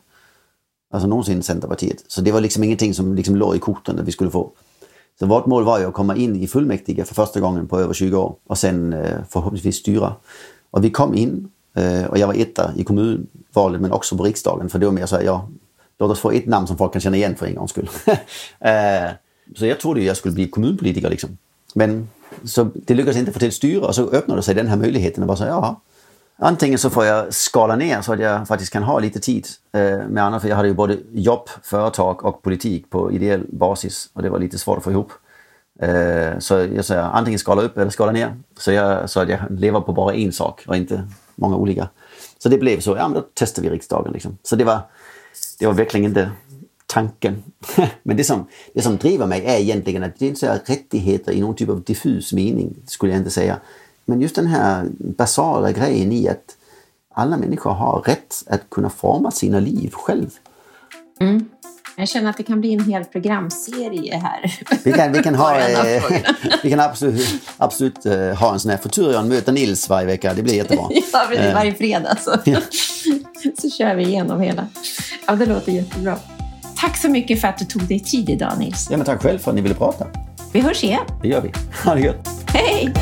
Alltså 0.93 1.07
någonsin 1.07 1.43
Centerpartiet. 1.43 2.03
Så 2.07 2.21
det 2.21 2.31
var 2.31 2.41
liksom 2.41 2.63
ingenting 2.63 2.93
som 2.93 3.15
liksom 3.15 3.35
låg 3.35 3.55
i 3.55 3.59
korten 3.59 3.99
att 3.99 4.07
vi 4.07 4.11
skulle 4.11 4.31
få. 4.31 4.51
Så 5.19 5.25
vårt 5.25 5.45
mål 5.45 5.63
var 5.63 5.79
ju 5.79 5.85
att 5.85 5.93
komma 5.93 6.15
in 6.15 6.35
i 6.35 6.47
fullmäktige 6.47 7.05
för 7.05 7.15
första 7.15 7.39
gången 7.39 7.67
på 7.67 7.79
över 7.79 7.93
20 7.93 8.17
år 8.17 8.35
och 8.47 8.57
sen 8.57 8.93
eh, 8.93 9.17
förhoppningsvis 9.29 9.75
styra. 9.75 10.15
Och 10.73 10.83
vi 10.83 10.89
kom 10.89 11.15
in 11.15 11.49
eh, 11.73 12.05
och 12.05 12.17
jag 12.17 12.27
var 12.27 12.33
etta 12.33 12.71
i 12.75 12.83
kommunvalet 12.83 13.81
men 13.81 13.91
också 13.91 14.17
på 14.17 14.23
riksdagen 14.23 14.69
för 14.69 14.79
då 14.79 14.91
mer 14.91 15.05
så 15.05 15.15
här, 15.15 15.23
ja, 15.23 15.49
låt 15.99 16.11
oss 16.11 16.19
få 16.19 16.31
ett 16.31 16.45
namn 16.45 16.67
som 16.67 16.77
folk 16.77 16.93
kan 16.93 17.01
känna 17.01 17.17
igen 17.17 17.35
för 17.35 17.45
en 17.45 17.55
gångs 17.55 17.71
skull. 17.71 17.89
Eh, 18.59 19.09
så 19.55 19.65
jag 19.65 19.79
trodde 19.79 20.01
jag 20.01 20.17
skulle 20.17 20.33
bli 20.33 20.47
kommunpolitiker 20.47 21.09
liksom. 21.09 21.37
Men 21.75 22.09
så 22.43 22.69
det 22.73 22.93
lyckades 22.93 23.17
inte 23.17 23.31
få 23.31 23.39
till 23.39 23.51
styre 23.51 23.79
och 23.79 23.95
så 23.95 24.09
öppnade 24.09 24.41
sig 24.41 24.55
den 24.55 24.67
här 24.67 24.77
möjligheten 24.77 25.23
och 25.23 25.27
bara 25.27 25.37
så 25.37 25.43
ja, 25.43 25.81
antingen 26.37 26.79
så 26.79 26.89
får 26.89 27.05
jag 27.05 27.33
skala 27.33 27.75
ner 27.75 28.01
så 28.01 28.13
att 28.13 28.19
jag 28.19 28.47
faktiskt 28.47 28.73
kan 28.73 28.83
ha 28.83 28.99
lite 28.99 29.19
tid 29.19 29.47
eh, 29.71 30.07
med 30.07 30.23
andra, 30.23 30.39
för 30.39 30.49
jag 30.49 30.55
hade 30.55 30.67
ju 30.67 30.73
både 30.73 30.97
jobb, 31.11 31.49
företag 31.63 32.25
och 32.25 32.41
politik 32.41 32.89
på 32.89 33.11
ideell 33.11 33.43
basis 33.49 34.09
och 34.13 34.21
det 34.21 34.29
var 34.29 34.39
lite 34.39 34.57
svårt 34.57 34.77
att 34.77 34.83
få 34.83 34.91
ihop. 34.91 35.11
Eh, 35.83 36.39
så 36.39 36.53
jag 36.53 36.85
säger 36.85 37.01
antingen 37.01 37.39
skala 37.39 37.61
upp 37.61 37.77
eller 37.77 37.91
skala 37.91 38.11
ner. 38.11 38.35
Så, 38.57 38.71
jag, 38.71 39.09
sa 39.09 39.21
att 39.21 39.29
jag 39.29 39.39
lever 39.49 39.81
på 39.81 39.93
bara 39.93 40.13
en 40.13 40.31
sak 40.31 40.63
och 40.67 40.75
inte 40.75 41.07
många 41.35 41.55
olika. 41.55 41.89
Så 42.37 42.49
det 42.49 42.57
blev 42.57 42.79
så, 42.79 42.95
ja 42.97 43.07
men 43.07 43.13
då 43.13 43.27
testar 43.33 43.61
vi 43.61 43.69
riksdagen. 43.69 44.13
Liksom. 44.13 44.37
Så 44.43 44.55
det 44.55 44.63
var, 44.63 44.79
det 45.59 45.67
var 45.67 45.73
verkligen 45.73 46.05
inte 46.05 46.31
tanken. 46.85 47.43
men 48.03 48.17
det 48.17 48.23
som, 48.23 48.47
det 48.73 48.81
som 48.81 48.97
driver 48.97 49.25
mig 49.25 49.45
är 49.45 49.59
egentligen 49.59 50.03
att 50.03 50.19
det 50.19 50.25
är 50.25 50.29
inte 50.29 50.39
så 50.39 50.47
rättigheter 50.65 51.31
i 51.31 51.41
någon 51.41 51.55
typ 51.55 51.69
av 51.69 51.81
diffus 51.81 52.33
mening, 52.33 52.75
skulle 52.85 53.11
jag 53.11 53.19
inte 53.19 53.31
säga. 53.31 53.59
Men 54.05 54.21
just 54.21 54.35
den 54.35 54.47
här 54.47 54.87
basala 54.99 55.71
grejen 55.71 56.11
i 56.11 56.29
att 56.29 56.57
alla 57.13 57.37
människor 57.37 57.71
har 57.71 58.01
rätt 58.01 58.43
att 58.47 58.69
kunna 58.69 58.89
forma 58.89 59.31
sina 59.31 59.59
liv 59.59 59.91
själv. 59.93 60.29
Mm. 61.19 61.49
Jag 61.95 62.09
känner 62.09 62.29
att 62.29 62.37
det 62.37 62.43
kan 62.43 62.61
bli 62.61 62.73
en 62.73 62.85
hel 62.85 63.05
programserie 63.05 64.17
här. 64.17 64.59
Vi 64.83 64.91
kan, 64.91 65.11
vi 65.11 65.23
kan, 65.23 65.35
ha, 65.35 65.59
eh, 65.59 66.03
vi 66.63 66.69
kan 66.69 66.79
absolut, 66.79 67.27
absolut 67.57 68.05
eh, 68.05 68.13
ha 68.13 68.53
en 68.53 68.59
sån 68.59 68.71
här 68.71 68.77
Futurion 68.77 69.27
möter 69.27 69.51
Nils 69.51 69.89
varje 69.89 70.07
vecka. 70.07 70.33
Det 70.33 70.43
blir 70.43 70.53
jättebra. 70.53 70.85
ja, 71.13 71.33
eh. 71.33 71.53
varje 71.53 71.73
fredag 71.73 72.17
så, 72.19 72.35
ja. 72.45 72.59
så 73.61 73.69
kör 73.69 73.95
vi 73.95 74.03
igenom 74.03 74.41
hela. 74.41 74.67
Ja, 75.27 75.35
det 75.35 75.45
låter 75.45 75.71
jättebra. 75.71 76.17
Tack 76.75 76.97
så 76.97 77.09
mycket 77.09 77.41
för 77.41 77.47
att 77.47 77.57
du 77.57 77.65
tog 77.65 77.81
dig 77.83 77.99
tid 77.99 78.29
idag 78.29 78.53
Nils. 78.59 78.87
Ja, 78.91 78.97
men 78.97 79.05
tack 79.05 79.21
själv 79.21 79.39
för 79.39 79.51
att 79.51 79.55
ni 79.55 79.61
ville 79.61 79.75
prata. 79.75 80.07
Vi 80.51 80.59
hörs 80.59 80.83
igen. 80.83 81.03
Det 81.21 81.27
gör 81.27 81.41
vi. 81.41 81.51
Ha 81.85 81.95
det 81.95 82.01
gött. 82.01 82.29
Hej! 82.47 82.93